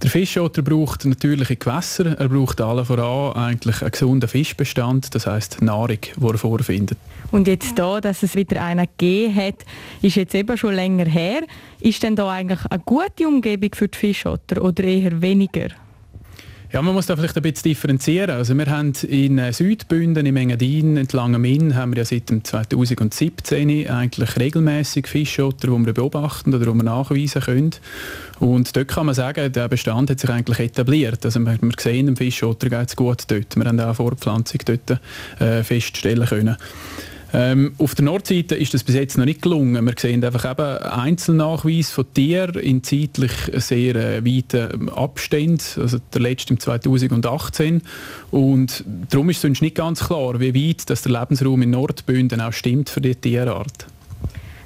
Der 0.02 0.08
Fischotter 0.08 0.62
braucht 0.62 1.04
natürliche 1.04 1.56
Gewässer. 1.56 2.18
Er 2.18 2.28
braucht 2.30 2.62
alle 2.62 2.86
voran 2.86 3.36
eigentlich 3.36 3.82
einen 3.82 3.90
gesunden 3.90 4.28
Fischbestand, 4.30 5.14
das 5.14 5.26
heißt 5.26 5.60
Nahrung, 5.60 5.98
die 6.00 6.26
er 6.26 6.38
vorfindet. 6.38 6.96
Und 7.30 7.46
jetzt 7.46 7.78
da, 7.78 8.00
dass 8.00 8.22
es 8.22 8.34
wieder 8.34 8.62
einen 8.62 8.86
gegeben 8.96 9.36
hat, 9.36 9.66
ist 10.00 10.16
jetzt 10.16 10.34
eben 10.34 10.56
schon 10.56 10.74
länger 10.74 11.04
her. 11.04 11.42
Ist 11.80 12.02
denn 12.02 12.16
da 12.16 12.30
eigentlich 12.30 12.64
eine 12.70 12.82
gute 12.82 13.28
Umgebung 13.28 13.70
für 13.74 13.88
die 13.88 13.98
Fischotter 13.98 14.62
oder 14.62 14.84
eher 14.84 15.20
weniger? 15.20 15.68
Ja, 16.72 16.83
man 16.83 16.94
muss 16.94 17.06
da 17.06 17.16
vielleicht 17.16 17.37
ein 17.37 17.42
bisschen 17.42 17.64
differenzieren. 17.64 18.30
Also 18.30 18.56
wir 18.56 18.66
haben 18.66 18.92
in 19.09 19.38
äh, 19.38 19.52
Südbünden, 19.52 20.24
im 20.24 20.37
Engadin, 20.37 20.96
entlang 20.96 21.35
am 21.35 21.44
Inn, 21.44 21.74
haben 21.74 21.92
wir 21.92 21.98
ja 21.98 22.04
seit 22.04 22.28
2017 22.28 23.88
eigentlich 23.88 24.37
regelmäßig 24.37 25.09
Fischotter, 25.09 25.66
die 25.66 25.87
wir 25.87 25.92
beobachten 25.92 26.54
oder 26.54 26.66
die 26.66 26.74
wir 26.74 26.85
nachweisen 26.85 27.42
können. 27.42 27.70
Und 28.38 28.76
dort 28.76 28.87
kann 28.87 29.06
man 29.06 29.16
sagen, 29.16 29.52
der 29.52 29.66
Bestand 29.66 30.11
hat 30.11 30.20
sich 30.20 30.30
eigentlich 30.30 30.61
etabliert. 30.61 31.24
Also 31.24 31.40
wir, 31.40 31.59
wir 31.61 31.72
sehen, 31.76 32.06
dem 32.06 32.16
Fischotter 32.16 32.68
geht 32.68 32.88
es 32.88 32.94
gut 32.94 33.24
dort. 33.26 33.56
Wir 33.56 33.64
haben 33.64 33.80
auch 33.80 33.96
Fortpflanzung 33.96 34.61
dort 34.64 35.00
äh, 35.40 35.64
feststellen 35.64 36.28
können. 36.28 36.56
Ähm, 37.32 37.74
auf 37.78 37.94
der 37.94 38.04
Nordseite 38.04 38.56
ist 38.56 38.74
das 38.74 38.82
bis 38.82 38.96
jetzt 38.96 39.16
noch 39.16 39.24
nicht 39.24 39.42
gelungen. 39.42 39.84
Wir 39.84 39.94
sehen 39.96 40.24
einfach 40.24 40.50
eben 40.50 40.78
Einzelnachweis 40.82 41.90
von 41.90 42.12
Tieren 42.12 42.56
in 42.56 42.82
zeitlich 42.82 43.32
sehr 43.54 43.94
äh, 43.94 44.24
weiten 44.24 44.88
Abständen, 44.88 45.62
also 45.76 45.98
der 46.12 46.20
letzte 46.20 46.54
im 46.54 46.60
2018. 46.60 47.82
Und 48.32 48.84
darum 49.10 49.30
ist 49.30 49.42
sonst 49.42 49.62
nicht 49.62 49.76
ganz 49.76 50.06
klar, 50.06 50.40
wie 50.40 50.54
weit 50.54 50.90
dass 50.90 51.02
der 51.02 51.12
Lebensraum 51.12 51.62
in 51.62 51.70
Nordbünden 51.70 52.40
auch 52.40 52.52
stimmt 52.52 52.90
für 52.90 53.00
die 53.00 53.14
Tierart. 53.14 53.86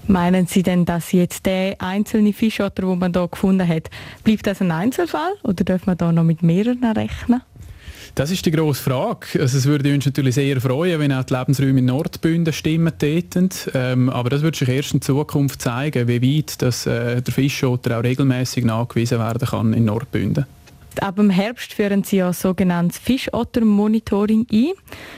Meinen 0.06 0.46
Sie 0.46 0.62
denn, 0.62 0.84
dass 0.84 1.12
jetzt 1.12 1.46
der 1.46 1.80
einzelne 1.80 2.34
Fischotter, 2.34 2.82
den 2.82 2.98
man 2.98 3.12
da 3.12 3.26
gefunden 3.26 3.66
hat, 3.66 3.88
bleibt 4.22 4.46
das 4.46 4.60
ein 4.60 4.70
Einzelfall 4.70 5.32
oder 5.42 5.64
dürfen 5.64 5.86
wir 5.86 5.96
da 5.96 6.12
noch 6.12 6.24
mit 6.24 6.42
mehreren 6.42 6.84
rechnen? 6.84 7.40
Das 8.14 8.30
ist 8.30 8.46
die 8.46 8.52
grosse 8.52 8.80
Frage. 8.80 9.40
Also 9.40 9.58
es 9.58 9.66
würde 9.66 9.92
uns 9.92 10.06
natürlich 10.06 10.36
sehr 10.36 10.60
freuen, 10.60 11.00
wenn 11.00 11.12
auch 11.12 11.24
die 11.24 11.34
Lebensräume 11.34 11.80
in 11.80 11.86
Nordbünden 11.86 12.52
stimmen 12.52 12.96
täten. 12.96 13.50
Ähm, 13.74 14.08
aber 14.08 14.30
das 14.30 14.42
wird 14.42 14.54
sich 14.54 14.68
erst 14.68 14.94
in 14.94 15.02
Zukunft 15.02 15.60
zeigen, 15.60 16.06
wie 16.06 16.22
weit 16.22 16.62
das, 16.62 16.86
äh, 16.86 17.20
der 17.20 17.34
Fischotter 17.34 17.98
auch 17.98 18.04
regelmäßig 18.04 18.64
nachgewiesen 18.64 19.18
werden 19.18 19.48
kann 19.48 19.72
in 19.72 19.86
Nordbünden. 19.86 20.46
Ab 21.00 21.16
dem 21.16 21.28
Herbst 21.28 21.72
führen 21.72 22.04
Sie 22.04 22.18
ja 22.18 22.32
sogenanntes 22.32 22.98
Fischotter-Monitoring 22.98 24.46
ein. 24.52 24.72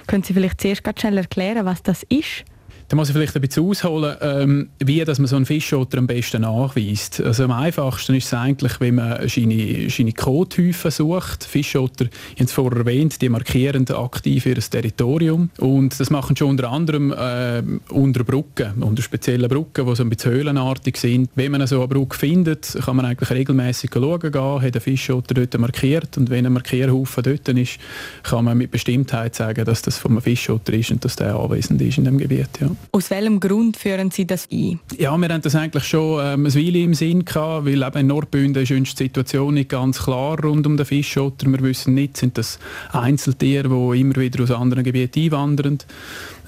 Können 0.07 0.23
Sie 0.23 0.33
vielleicht 0.33 0.63
zuerst 0.63 0.83
ganz 0.83 1.01
schnell 1.01 1.19
erklären, 1.19 1.67
was 1.67 1.83
das 1.83 2.03
ist? 2.05 2.45
Da 2.89 2.95
muss 2.95 3.09
ich 3.09 3.15
vielleicht 3.15 3.35
ein 3.35 3.43
bisschen 3.43 3.69
ausholen, 3.69 4.17
ähm, 4.21 4.69
wie 4.79 5.05
dass 5.05 5.19
man 5.19 5.27
so 5.27 5.35
einen 5.35 5.45
Fischotter 5.45 5.99
am 5.99 6.07
besten 6.07 6.43
nachweist. 6.43 7.21
Also 7.21 7.45
am 7.45 7.51
einfachsten 7.51 8.15
ist 8.15 8.27
es 8.27 8.35
eigentlich, 8.35 8.81
wenn 8.81 8.95
man 8.95 9.29
seine, 9.29 9.91
seine 9.91 10.13
Kothäufen 10.13 10.93
sucht. 10.93 11.43
Fischotter, 11.43 12.05
ich 12.05 12.37
habe 12.37 12.45
es 12.45 12.53
vorher 12.53 12.79
erwähnt, 12.79 13.21
die 13.21 13.29
markieren 13.29 13.89
aktiv 13.91 14.47
ihr 14.47 14.61
Territorium. 14.61 15.51
Und 15.59 15.99
das 15.99 16.11
machen 16.11 16.37
schon 16.37 16.51
unter 16.51 16.71
anderem 16.71 17.13
äh, 17.13 17.63
unter 17.89 18.23
Brücken, 18.23 18.81
unter 18.81 19.03
speziellen 19.03 19.49
Brücken, 19.49 19.85
die 19.85 19.97
so 19.97 20.05
ein 20.05 20.09
bisschen 20.09 20.33
höhlenartig 20.33 20.97
sind. 20.97 21.31
Wenn 21.35 21.51
man 21.51 21.67
so 21.67 21.79
eine 21.79 21.89
Brücke 21.89 22.17
findet, 22.17 22.79
kann 22.85 22.95
man 22.95 23.05
eigentlich 23.05 23.31
regelmäßig 23.31 23.91
schauen 23.93 24.21
gehen, 24.21 24.63
hat 24.63 24.75
der 24.75 24.81
Fischotter 24.81 25.35
dort 25.35 25.59
markiert 25.59 26.17
und 26.19 26.31
wenn 26.31 26.47
ein 26.47 26.53
Markierhaufen 26.53 27.25
dort 27.25 27.49
ist, 27.49 27.79
kann 28.23 28.45
man 28.45 28.59
mit 28.59 28.71
Bestimmtheit 28.71 29.35
sagen, 29.35 29.65
dass 29.65 29.83
das 29.83 29.99
vom 29.99 30.21
Fischotter 30.21 30.73
ist 30.73 30.93
und 30.93 31.05
dass 31.05 31.17
der 31.17 31.35
anwesend 31.35 31.83
ist 31.83 31.99
in 31.99 32.05
dem 32.05 32.19
Gebiet. 32.19 32.49
Ja. 32.61 32.76
Aus 32.93 33.11
welchem 33.11 33.41
Grund 33.41 33.77
führen 33.77 34.11
Sie 34.11 34.27
das 34.27 34.49
ein? 34.51 34.81
Ja, 34.97 35.17
wir 35.17 35.29
haben 35.29 35.43
das 35.43 35.55
eigentlich 35.55 35.85
schon 35.85 36.19
ähm, 36.25 36.47
ein 36.47 36.55
Weile 36.55 36.79
im 36.79 36.95
Sinn 36.95 37.25
gehabt, 37.25 37.67
weil 37.67 37.83
eben 37.83 37.99
in 37.99 38.07
Nordbünden 38.07 38.63
ist 38.63 38.71
uns 38.71 38.95
die 38.95 39.05
Situation 39.05 39.55
nicht 39.55 39.69
ganz 39.69 40.03
klar 40.03 40.43
rund 40.43 40.67
um 40.67 40.77
den 40.77 40.87
Fischotter. 40.87 41.47
Wir 41.47 41.61
wissen 41.61 41.95
nicht, 41.95 42.17
sind 42.17 42.39
das 42.39 42.59
Einzeltiere, 42.93 43.69
die 43.69 44.01
immer 44.01 44.17
wieder 44.17 44.43
aus 44.43 44.51
anderen 44.51 44.85
Gebieten 44.85 45.25
einwandern 45.25 45.79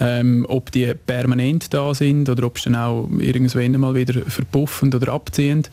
ähm, 0.01 0.47
ob 0.49 0.71
die 0.73 0.93
permanent 1.07 1.73
da 1.73 1.95
sind 1.95 2.29
oder 2.29 2.47
ob 2.47 2.59
sie 2.59 2.71
dann 2.71 2.77
auch 2.77 3.09
irgendwann 3.19 3.81
mal 3.81 3.95
wieder 3.95 4.23
verpuffen 4.23 4.93
oder 4.95 5.13
abziehen. 5.13 5.65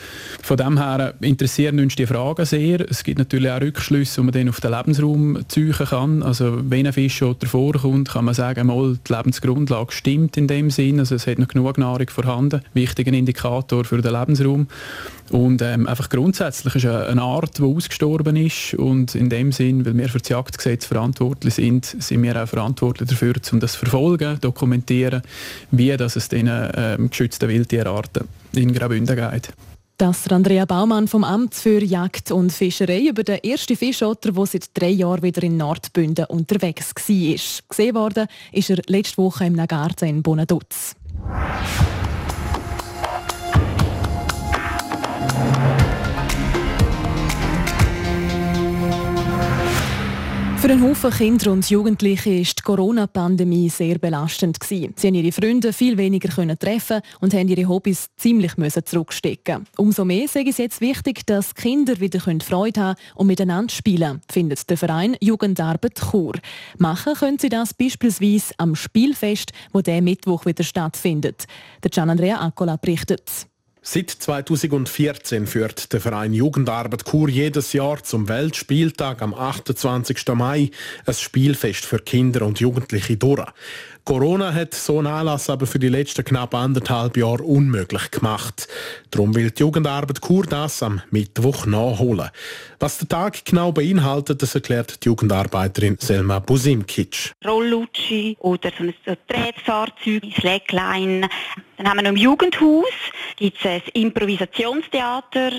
Von 0.42 0.58
dem 0.58 0.78
her 0.78 1.14
interessieren 1.22 1.80
uns 1.80 1.96
die 1.96 2.08
Fragen 2.08 2.46
sehr. 2.46 2.90
Es 2.90 3.04
gibt 3.04 3.20
natürlich 3.20 3.52
auch 3.52 3.62
Rückschlüsse, 3.62 4.22
die 4.22 4.26
man 4.26 4.34
dann 4.34 4.50
auf 4.50 4.62
den 4.62 4.72
Lebensraum 4.72 5.40
ziehen 5.48 5.74
kann. 5.74 6.24
Also 6.24 6.60
wenn 6.70 6.88
ein 6.88 6.94
Fischotter 6.94 7.48
vorkommt, 7.48 8.10
kann 8.10 8.26
man 8.26 8.34
sagen, 8.34 8.68
mal, 8.68 8.98
die 9.08 9.14
Lebensgrundlage 9.14 9.92
stimmt 9.92 10.38
in 10.38 10.48
dem 10.48 10.70
Sinn. 10.72 11.00
Also 11.00 11.16
es 11.16 11.28
hat 11.28 11.40
noch 11.40 11.48
genug 11.48 11.78
Nahrung 11.78 12.10
vorhanden. 12.10 12.62
Wichtiger 12.74 13.14
Indikator 13.14 13.84
für 13.86 14.02
den 14.02 14.14
Lebensraum. 14.14 14.68
Und 15.32 15.62
ähm, 15.62 15.88
einfach 15.88 16.10
grundsätzlich 16.10 16.76
ist 16.76 16.86
eine 16.86 17.22
Art, 17.22 17.58
die 17.58 17.64
ausgestorben 17.64 18.36
ist 18.36 18.76
und 18.76 19.16
in 19.16 19.30
dem 19.30 19.52
Sinn, 19.52 19.86
weil 19.86 19.98
wir 19.98 20.10
für 20.10 20.20
das 20.20 20.30
Jagdgesetz 20.30 20.86
verantwortlich 20.86 21.56
sind, 21.56 21.86
sind 21.86 22.22
wir 22.22 22.42
auch 22.42 22.48
verantwortlich 22.48 23.10
dafür, 23.10 23.34
um 23.52 23.60
das 23.60 23.74
zu 23.74 23.80
verfolgen, 23.80 24.38
dokumentieren, 24.40 25.24
wie 25.72 25.96
das 25.98 26.16
es 26.16 26.30
den 26.30 26.50
ähm, 26.52 27.10
geschützten 27.10 27.50
Wildtierarten 27.50 28.28
in 28.54 28.74
Graubünden 28.74 29.16
geht. 29.16 29.52
Das 29.98 30.28
Andrea 30.28 30.66
Baumann 30.66 31.08
vom 31.08 31.24
Amt 31.24 31.56
für 31.56 31.82
Jagd 31.82 32.30
und 32.32 32.52
Fischerei 32.52 33.08
über 33.08 33.24
den 33.24 33.42
ersten 33.42 33.78
Fischotter, 33.78 34.34
der 34.34 34.46
seit 34.46 34.78
drei 34.78 34.90
Jahren 34.90 35.24
wieder 35.24 35.42
in 35.44 35.56
Nordbünden 35.56 36.26
unterwegs 36.26 36.94
war. 36.94 37.36
Gesehen 37.70 37.96
worden 37.96 38.28
ist 38.52 38.70
er 38.70 38.82
letzte 38.88 39.18
Woche 39.20 39.46
im 39.46 39.56
Garten 39.56 40.06
in 40.10 40.22
Bonaduz. 40.22 40.96
Für 50.66 50.72
einen 50.72 50.82
Haufen 50.82 51.12
Kinder 51.12 51.52
und 51.52 51.70
Jugendliche 51.70 52.32
war 52.32 52.44
die 52.44 52.64
Corona-Pandemie 52.64 53.70
sehr 53.70 54.00
belastend. 54.00 54.58
Sie 54.64 54.88
haben 54.88 55.14
ihre 55.14 55.32
Freunde 55.32 55.72
viel 55.72 55.96
weniger 55.96 56.58
treffen 56.58 57.02
und 57.22 57.36
haben 57.36 57.48
ihre 57.48 57.70
Hobbys 57.70 58.08
ziemlich 58.18 58.54
zurückstecken. 58.84 59.68
Umso 59.78 60.06
mehr 60.06 60.28
ich 60.48 60.48
es 60.48 60.58
jetzt 60.58 60.82
wichtig, 60.82 61.24
dass 61.28 61.54
Kinder 61.54 62.00
wieder 62.00 62.20
Freude 62.20 62.82
haben 62.82 63.00
und 63.14 63.28
miteinander 63.28 63.72
spielen, 63.72 64.22
findet 64.28 64.68
der 64.68 64.78
Verein 64.78 65.16
Jugendarbeit 65.22 66.00
Chur. 66.10 66.34
Machen 66.80 67.14
können 67.14 67.38
sie 67.38 67.50
das 67.50 67.76
beispielsweise 67.76 68.56
am 68.58 68.74
Spielfest, 68.74 69.52
wo 69.72 69.82
der 69.82 70.02
Mittwoch 70.02 70.48
wieder 70.48 70.64
stattfindet. 70.64 71.46
Der 71.84 71.92
Gian 71.92 72.10
Andrea 72.10 72.42
Accola 72.42 72.78
berichtet. 72.78 73.46
Seit 73.88 74.10
2014 74.10 75.46
führt 75.46 75.94
der 75.94 76.02
Verein 76.02 76.34
Jugendarbeit 76.34 77.06
Kur 77.06 77.30
jedes 77.30 77.72
Jahr 77.72 78.02
zum 78.02 78.28
Weltspieltag 78.28 79.22
am 79.22 79.36
28. 79.36 80.26
Mai 80.34 80.72
ein 81.06 81.14
Spielfest 81.14 81.86
für 81.86 82.00
Kinder 82.00 82.48
und 82.48 82.60
Jugendliche 82.60 83.16
durch. 83.16 83.46
Corona 84.06 84.54
hat 84.54 84.76
so 84.76 85.00
einen 85.00 85.08
Anlass 85.08 85.50
aber 85.50 85.66
für 85.66 85.80
die 85.80 85.90
letzten 85.90 86.24
knapp 86.24 86.54
anderthalb 86.54 87.18
Jahre 87.18 87.42
unmöglich 87.42 88.12
gemacht. 88.12 88.68
Darum 89.10 89.34
will 89.34 89.50
die 89.50 89.62
Jugendarbeit 89.62 90.22
Kur 90.22 90.46
das 90.46 90.84
am 90.84 91.02
Mittwoch 91.10 91.66
nachholen. 91.66 92.30
Was 92.80 93.00
der 93.00 93.10
Tag 93.10 93.44
genau 93.46 93.72
beinhaltet, 93.72 94.44
das 94.44 94.54
erklärt 94.54 95.04
die 95.04 95.08
Jugendarbeiterin 95.08 95.98
Selma 96.00 96.38
Busimkic. 96.38 97.34
Rollucci 97.44 98.38
oder 98.42 98.72
so 98.78 98.84
ein 98.84 99.18
Tretfahrzeug, 99.28 100.24
Slackline. 100.40 101.28
Dann 101.78 101.90
haben 101.90 101.98
wir 101.98 102.04
noch 102.04 102.12
im 102.12 102.18
Jugendhaus 102.18 102.94
gibt 103.36 103.66
ein 103.66 103.82
Improvisationstheater, 103.94 105.52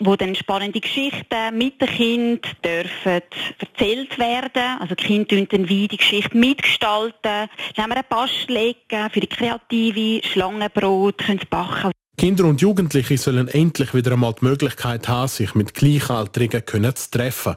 wo 0.00 0.16
dann 0.16 0.34
spannende 0.34 0.80
Geschichten 0.80 1.56
mit 1.56 1.80
den 1.80 1.88
Kindern 1.88 2.52
dürfen 2.64 3.22
erzählt 3.58 4.18
werden. 4.18 4.78
Also 4.80 4.94
die 4.94 5.04
Kinder 5.04 5.24
dürfen 5.26 5.48
dann 5.50 5.68
wie 5.68 5.88
die 5.88 5.96
Geschichte 5.96 6.36
mitgestalten. 6.36 7.12
Dann 7.22 7.48
haben 7.76 7.91
wir 7.94 7.96
einen 7.96 8.04
legen 8.48 9.10
für 9.10 9.20
die 9.20 9.26
Kreative, 9.26 10.26
Schlangenbrot, 10.26 11.18
können 11.18 11.40
backen. 11.50 11.92
Kinder 12.18 12.44
und 12.44 12.60
Jugendliche 12.60 13.16
sollen 13.16 13.48
endlich 13.48 13.94
wieder 13.94 14.12
einmal 14.12 14.34
die 14.34 14.44
Möglichkeit 14.44 15.08
haben, 15.08 15.28
sich 15.28 15.54
mit 15.54 15.72
Gleichaltrigen 15.74 16.62
zu 16.94 17.10
treffen. 17.10 17.56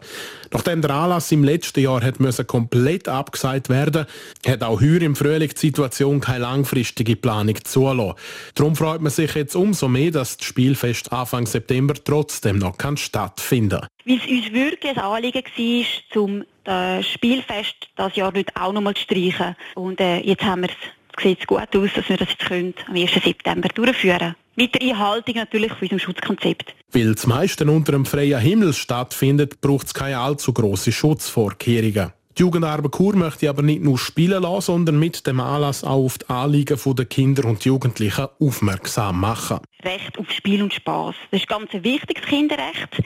Nachdem 0.52 0.82
der 0.82 0.92
Anlass 0.92 1.32
im 1.34 1.44
letzten 1.44 1.82
Jahr 1.82 2.02
hat 2.02 2.18
komplett 2.48 3.10
abgesagt 3.10 3.68
werden, 3.68 4.06
hat 4.48 4.64
auch 4.64 4.80
heuer 4.80 5.02
im 5.02 5.16
Frühling 5.18 5.50
die 5.50 5.60
Situation 5.60 6.22
keine 6.22 6.40
langfristige 6.40 7.18
Planung 7.18 7.64
zulassen. 7.66 8.18
Darum 8.56 8.76
freut 8.78 9.02
man 9.02 9.12
sich 9.12 9.36
jetzt 9.36 9.58
umso 9.58 9.90
mehr, 9.90 10.12
dass 10.12 10.38
das 10.38 10.48
Spielfest 10.48 11.12
Anfang 11.12 11.46
September 11.46 11.94
trotzdem 11.94 12.58
noch 12.58 12.78
kann 12.78 12.96
stattfinden. 12.96 13.82
Weil 14.06 14.18
es 14.18 14.26
uns 14.26 14.54
wirklich 14.54 14.98
ein 14.98 15.04
Anliegen 15.04 15.44
war, 15.44 16.22
um 16.22 16.44
das 16.64 17.06
Spielfest 17.08 17.90
das 17.98 18.16
Jahr 18.16 18.32
nicht 18.32 18.56
auch 18.56 18.72
noch 18.72 18.82
mal 18.82 18.96
zu 18.96 19.04
streichen. 19.04 19.56
Und 19.76 20.00
äh, 20.00 20.20
jetzt 20.20 20.44
haben 20.44 20.62
wir 20.62 20.70
es 20.70 21.22
sieht 21.22 21.48
gut 21.48 21.76
aus, 21.76 21.90
dass 21.94 22.10
wir 22.10 22.18
das 22.18 22.30
jetzt 22.30 22.46
können, 22.46 22.74
am 22.88 22.96
1. 22.96 23.12
September 23.14 23.70
durchführen 23.70 24.20
können. 24.20 24.36
Mit 24.58 24.74
der 24.74 24.82
Einhaltung 24.82 25.36
natürlich 25.36 25.74
von 25.74 25.82
unserem 25.82 26.00
Schutzkonzept. 26.00 26.74
Weil 26.92 27.14
das 27.14 27.28
meiste 27.28 27.70
unter 27.70 27.92
dem 27.92 28.06
freien 28.06 28.40
Himmel 28.40 28.74
stattfindet, 28.74 29.60
braucht 29.60 29.88
es 29.88 29.94
keine 29.94 30.20
allzu 30.20 30.54
grosse 30.54 30.94
Schutzvorkehrungen. 30.94 32.14
Die 32.38 32.42
Jugendarbeit 32.42 32.92
Kur 32.92 33.16
möchte 33.16 33.50
aber 33.50 33.62
nicht 33.62 33.82
nur 33.82 33.98
spielen 33.98 34.44
lassen, 34.44 34.62
sondern 34.62 35.00
mit 35.00 35.26
dem 35.28 35.40
Anlass 35.40 35.84
auch 35.84 36.06
auf 36.06 36.18
die 36.18 36.30
Anliegen 36.30 36.78
der 36.96 37.06
Kinder 37.06 37.46
und 37.46 37.64
Jugendlichen 37.66 38.28
aufmerksam 38.40 39.22
machen. 39.22 39.60
Recht 39.84 40.18
auf 40.18 40.30
Spiel 40.32 40.62
und 40.64 40.74
Spaß. 40.74 41.16
Das 41.32 41.42
ist 41.42 41.48
ganz 41.48 41.74
ein 41.74 41.84
wichtiges 41.84 42.24
Kinderrecht, 42.24 43.02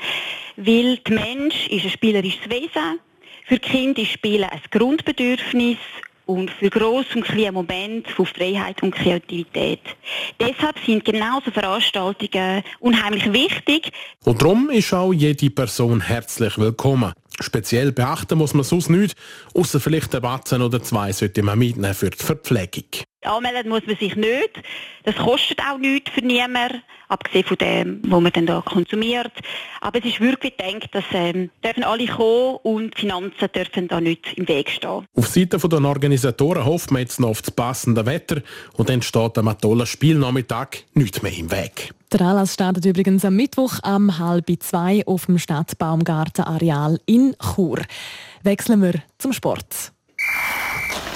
weil 0.55 0.97
der 0.97 1.15
Mensch 1.15 1.67
ist 1.69 1.85
ein 1.85 1.91
spielerisches 1.91 2.49
Wesen. 2.49 2.99
Für 3.47 3.59
Kinder 3.59 4.01
ist 4.01 4.11
Spielen 4.11 4.49
ein 4.49 4.61
Grundbedürfnis 4.71 5.77
und 6.29 6.51
für 6.51 6.69
gross 6.69 7.07
und 7.15 7.23
kleine 7.23 7.51
Momente 7.51 8.11
von 8.11 8.27
Freiheit 8.27 8.83
und 8.83 8.93
Kreativität. 8.93 9.81
Deshalb 10.39 10.77
sind 10.85 11.03
genauso 11.03 11.49
Veranstaltungen 11.49 12.61
unheimlich 12.79 13.33
wichtig. 13.33 13.91
Und 14.25 14.39
darum 14.39 14.69
ist 14.69 14.93
auch 14.93 15.11
jede 15.11 15.49
Person 15.49 16.01
herzlich 16.01 16.55
willkommen. 16.59 17.13
Speziell 17.39 17.91
beachten 17.91 18.37
muss 18.37 18.53
man 18.53 18.63
sonst 18.63 18.91
nicht, 18.91 19.17
außer 19.55 19.79
vielleicht 19.79 20.13
ein 20.13 20.21
Batzen 20.21 20.61
oder 20.61 20.83
zwei 20.83 21.11
sollte 21.13 21.41
man 21.41 21.57
mitnehmen 21.57 21.95
für 21.95 22.11
die 22.11 22.23
Verpflegung. 22.23 23.08
Anmelden 23.23 23.69
muss 23.69 23.85
man 23.85 23.97
sich 23.97 24.15
nicht. 24.15 24.61
Das 25.03 25.15
kostet 25.15 25.59
auch 25.59 25.77
nichts 25.77 26.11
für 26.11 26.21
niemanden, 26.21 26.81
abgesehen 27.09 27.43
von 27.45 27.57
dem, 27.57 28.01
was 28.03 28.21
man 28.21 28.31
dann 28.31 28.45
da 28.45 28.61
konsumiert. 28.61 29.31
Aber 29.81 29.99
es 29.99 30.05
ist 30.05 30.21
wirklich 30.21 30.55
gedacht, 30.55 30.89
dass 30.93 31.03
ähm, 31.11 31.49
dürfen 31.63 31.83
alle 31.83 32.07
kommen 32.07 32.57
und 32.63 32.95
die 32.95 33.01
Finanzen 33.01 33.51
dürfen 33.53 33.87
da 33.87 33.99
nicht 33.99 34.37
im 34.37 34.47
Weg 34.47 34.69
stehen. 34.69 35.05
Auf 35.15 35.27
Seite 35.27 35.57
der 35.57 35.83
Organisatoren 35.83 36.65
hofft 36.65 36.91
man 36.91 37.01
jetzt 37.01 37.19
noch 37.19 37.29
auf 37.29 37.41
das 37.41 37.51
passende 37.51 38.05
Wetter 38.05 38.41
und 38.77 38.89
dann 38.89 39.01
steht 39.01 39.37
am 39.37 39.57
tollen 39.57 39.85
Spielnachmittag 39.85 40.85
nichts 40.93 41.21
mehr 41.21 41.35
im 41.37 41.51
Weg. 41.51 41.93
Der 42.11 42.21
Anlass 42.21 42.53
startet 42.53 42.85
übrigens 42.85 43.25
am 43.25 43.35
Mittwoch 43.35 43.79
am 43.83 44.17
halb 44.17 44.47
zwei 44.61 45.03
auf 45.05 45.25
dem 45.25 45.37
Stadtbaumgartenareal 45.37 46.99
in 47.05 47.35
Chur. 47.39 47.79
Wechseln 48.43 48.81
wir 48.81 49.03
zum 49.17 49.33
Sport. 49.33 49.91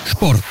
Sport. 0.05 0.43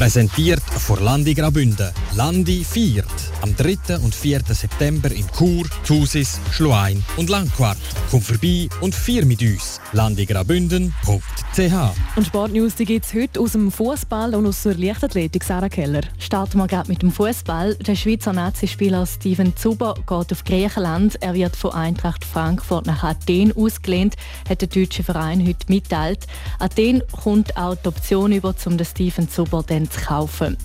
Präsentiert 0.00 0.62
von 0.62 1.04
Landi 1.04 1.34
Graubünden. 1.34 1.90
Landi 2.16 2.64
feiert 2.64 3.04
am 3.42 3.54
3. 3.54 3.98
und 4.02 4.14
4. 4.14 4.40
September 4.48 5.10
in 5.10 5.26
Chur, 5.36 5.66
Thusis, 5.86 6.40
Schluein 6.52 7.04
und 7.18 7.28
Langquart. 7.28 7.76
Komm 8.10 8.22
vorbei 8.22 8.66
und 8.80 8.94
feier 8.94 9.26
mit 9.26 9.42
uns. 9.42 9.78
landigraubünden.ch 9.92 11.74
Und 12.16 12.26
Sportnews 12.26 12.76
gibt 12.76 13.04
es 13.04 13.12
heute 13.12 13.40
aus 13.40 13.52
dem 13.52 13.70
Fußball 13.70 14.34
und 14.34 14.46
aus 14.46 14.62
der 14.62 14.76
Leichtathletik, 14.76 15.44
Sarah 15.44 15.68
Keller. 15.68 16.00
Starten 16.18 16.56
wir 16.56 16.66
gerade 16.66 16.88
mit 16.88 17.02
dem 17.02 17.12
Fußball. 17.12 17.74
Der 17.74 17.94
Schweizer 17.94 18.32
Nazispieler 18.32 19.04
Steven 19.04 19.54
Zuber 19.54 19.94
geht 19.94 20.32
auf 20.32 20.44
Griechenland. 20.44 21.18
Er 21.20 21.34
wird 21.34 21.56
von 21.56 21.72
Eintracht 21.72 22.24
Frankfurt 22.24 22.86
nach 22.86 23.04
Athen 23.04 23.54
ausgelehnt, 23.54 24.14
hat 24.48 24.62
der 24.62 24.68
deutsche 24.68 25.02
Verein 25.02 25.46
heute 25.46 25.66
mitteilt. 25.68 26.26
Athen 26.58 27.02
kommt 27.22 27.54
auch 27.58 27.76
die 27.76 27.88
Option 27.88 28.32
über, 28.32 28.54
um 28.64 28.78
den 28.78 28.86
Steven 28.86 29.28
Zuber 29.28 29.62
dann 29.66 29.89
zu 29.90 30.00
kaufen. 30.00 30.56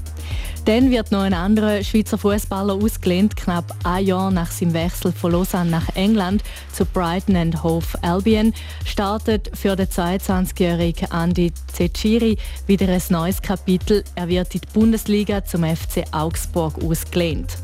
Dann 0.65 0.89
wird 0.89 1.11
noch 1.11 1.21
ein 1.21 1.35
anderer 1.35 1.83
Schweizer 1.83 2.17
Fußballer 2.17 2.73
ausgelehnt, 2.73 3.35
knapp 3.35 3.75
ein 3.83 4.03
Jahr 4.03 4.31
nach 4.31 4.49
seinem 4.49 4.73
Wechsel 4.73 5.11
von 5.11 5.31
Lausanne 5.31 5.69
nach 5.69 5.95
England 5.95 6.43
zu 6.73 6.85
Brighton 6.85 7.35
and 7.35 7.63
Hove 7.63 7.85
Albion. 8.01 8.51
Startet 8.83 9.51
für 9.53 9.75
den 9.75 9.85
22-jährigen 9.85 11.09
Andy 11.11 11.53
Cecchiri 11.71 12.37
wieder 12.65 12.89
ein 12.89 13.01
neues 13.09 13.43
Kapitel. 13.43 14.03
Er 14.15 14.27
wird 14.27 14.55
in 14.55 14.61
die 14.61 14.67
Bundesliga 14.73 15.45
zum 15.45 15.63
FC 15.63 16.03
Augsburg 16.11 16.83
ausgelehnt. 16.83 17.57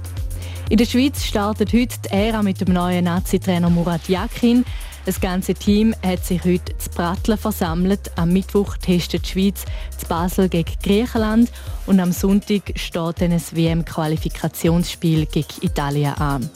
In 0.69 0.77
der 0.77 0.85
Schweiz 0.85 1.25
startet 1.25 1.73
heute 1.73 1.97
die 2.05 2.09
Ära 2.11 2.43
mit 2.43 2.61
dem 2.61 2.71
neuen 2.71 3.05
Nazi-Trainer 3.05 3.71
Murat 3.71 4.07
Yakin. 4.07 4.63
Das 5.05 5.19
ganze 5.19 5.55
Team 5.55 5.95
hat 6.05 6.23
sich 6.23 6.43
heute 6.43 6.77
zu 6.77 6.89
Pratteln 6.91 7.37
versammelt. 7.37 8.11
Am 8.17 8.31
Mittwoch 8.31 8.77
testet 8.77 9.25
die 9.25 9.29
Schweiz 9.29 9.65
zu 9.97 10.05
Basel 10.05 10.47
gegen 10.47 10.71
Griechenland 10.83 11.51
und 11.87 11.99
am 11.99 12.11
Sonntag 12.11 12.71
steht 12.75 13.21
dann 13.21 13.31
ein 13.31 13.41
WM-Qualifikationsspiel 13.51 15.25
gegen 15.25 15.47
Italien 15.61 16.13
an. 16.13 16.49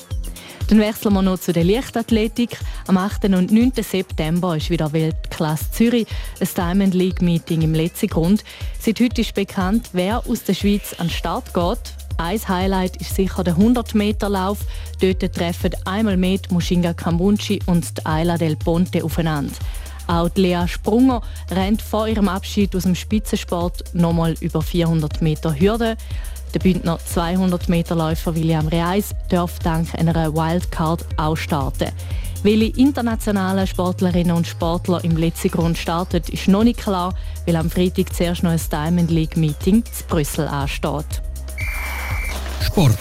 Dann 0.67 0.79
wechseln 0.79 1.13
wir 1.13 1.21
noch 1.21 1.39
zu 1.39 1.53
der 1.53 1.63
Leichtathletik. 1.63 2.57
Am 2.87 2.97
8. 2.97 3.25
und 3.25 3.51
9. 3.51 3.73
September 3.81 4.57
ist 4.57 4.69
wieder 4.69 4.93
Weltklasse 4.93 5.71
Zürich, 5.71 6.07
ein 6.39 6.47
Diamond 6.55 6.93
League 6.93 7.21
Meeting 7.21 7.63
im 7.63 7.73
letzten 7.73 8.07
Grund. 8.07 8.43
Seit 8.79 8.99
heute 8.99 9.21
ist 9.21 9.33
bekannt, 9.33 9.89
wer 9.93 10.27
aus 10.27 10.43
der 10.43 10.53
Schweiz 10.53 10.93
an 10.97 11.07
den 11.07 11.13
Start 11.13 11.53
geht. 11.53 12.04
Ein 12.17 12.39
Highlight 12.47 12.95
ist 12.97 13.15
sicher 13.15 13.43
der 13.43 13.57
100-Meter-Lauf. 13.57 14.59
Dort 15.01 15.33
treffen 15.33 15.71
einmal 15.83 16.15
mehr 16.15 16.37
die 16.37 16.53
Mushinga 16.53 16.93
Kambunchi 16.93 17.59
und 17.65 18.05
Ayla 18.05 18.37
del 18.37 18.55
Ponte 18.55 19.03
aufeinander. 19.03 19.53
Auch 20.07 20.29
Lea 20.35 20.67
Sprunger 20.67 21.21
rennt 21.51 21.81
vor 21.81 22.07
ihrem 22.07 22.29
Abschied 22.29 22.75
aus 22.75 22.83
dem 22.83 22.95
Spitzensport 22.95 23.83
nochmal 23.93 24.35
über 24.39 24.61
400 24.61 25.21
Meter 25.21 25.59
Hürde. 25.59 25.97
Der 26.53 26.59
Bündner 26.59 26.99
200 26.99 27.67
Meter 27.67 27.95
Läufer 27.95 28.33
William 28.33 28.67
Reis 28.69 29.13
darf 29.29 29.59
dank 29.59 29.93
einer 29.95 30.33
Wildcard 30.33 31.05
auch 31.17 31.35
starten. 31.35 31.91
Welche 32.43 32.79
internationalen 32.79 33.67
Sportlerinnen 33.67 34.37
und 34.37 34.47
Sportler 34.47 35.03
im 35.03 35.17
letzten 35.17 35.49
Grund 35.49 35.77
startet, 35.77 36.29
ist 36.29 36.47
noch 36.47 36.63
nicht 36.63 36.79
klar, 36.79 37.13
weil 37.45 37.55
am 37.55 37.69
Freitag 37.69 38.13
zuerst 38.13 38.43
noch 38.43 38.51
ein 38.51 38.61
Diamond 38.71 39.11
League 39.11 39.35
Meeting 39.35 39.77
in 39.77 40.07
Brüssel 40.07 40.47
ansteht. 40.47 41.21
Sport. 42.61 42.97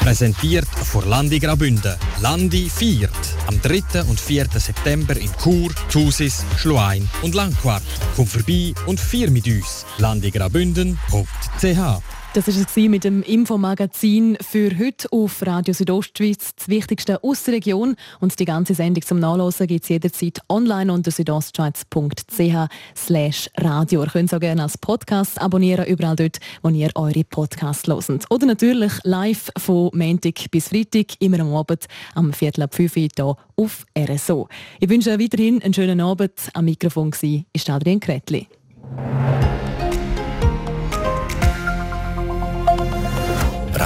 Präsentiert 0.00 0.66
von 0.66 1.08
Landi 1.08 1.38
Graubünden. 1.38 1.94
Landi 2.20 2.68
feiert 2.68 3.12
am 3.46 3.62
3. 3.62 4.02
und 4.08 4.18
4. 4.18 4.46
September 4.56 5.16
in 5.16 5.30
Chur, 5.40 5.70
Thusis, 5.90 6.44
Schluein 6.56 7.08
und 7.22 7.36
Langquart. 7.36 7.84
Komm 8.16 8.26
vorbei 8.26 8.74
und 8.86 8.98
feier 8.98 9.30
mit 9.30 9.46
uns. 9.46 9.86
landigraubünden.ch 9.98 12.21
das 12.34 12.46
war 12.46 12.54
es 12.54 12.76
mit 12.76 13.02
dem 13.04 13.22
Infomagazin 13.22 14.38
für 14.40 14.70
heute 14.78 15.12
auf 15.12 15.46
Radio 15.46 15.74
Südostschweiz, 15.74 16.54
das 16.56 16.68
Wichtigste 16.68 17.22
aus 17.22 17.44
der 17.44 17.52
Region. 17.54 17.94
Und 18.20 18.38
die 18.38 18.46
ganze 18.46 18.74
Sendung 18.74 19.02
zum 19.02 19.18
Nachlesen 19.18 19.66
gibt 19.66 19.84
es 19.84 19.90
jederzeit 19.90 20.40
online 20.48 20.90
unter 20.92 21.10
südostschweiz.ch 21.10 23.50
radio. 23.58 24.02
Ihr 24.02 24.08
könnt 24.08 24.30
es 24.30 24.34
auch 24.34 24.40
gerne 24.40 24.62
als 24.62 24.78
Podcast 24.78 25.42
abonnieren, 25.42 25.84
überall 25.86 26.16
dort, 26.16 26.38
wo 26.62 26.70
ihr 26.70 26.90
eure 26.94 27.24
Podcasts 27.24 27.86
hört. 27.86 28.30
Oder 28.30 28.46
natürlich 28.46 28.92
live 29.02 29.50
von 29.58 29.90
Montag 29.92 30.50
bis 30.50 30.68
Freitag, 30.68 31.20
immer 31.20 31.40
am 31.40 31.54
Abend, 31.54 31.84
am 32.14 32.32
Viertel 32.32 32.62
ab 32.62 32.74
5 32.74 32.96
Uhr 32.96 33.08
hier 33.14 33.36
auf 33.56 33.84
RSO. 33.98 34.48
Ich 34.80 34.88
wünsche 34.88 35.20
weiterhin 35.20 35.62
einen 35.62 35.74
schönen 35.74 36.00
Abend. 36.00 36.32
Am 36.54 36.64
Mikrofon 36.64 37.12
war 37.12 37.74
Adrian 37.74 38.00
Kretli. 38.00 38.48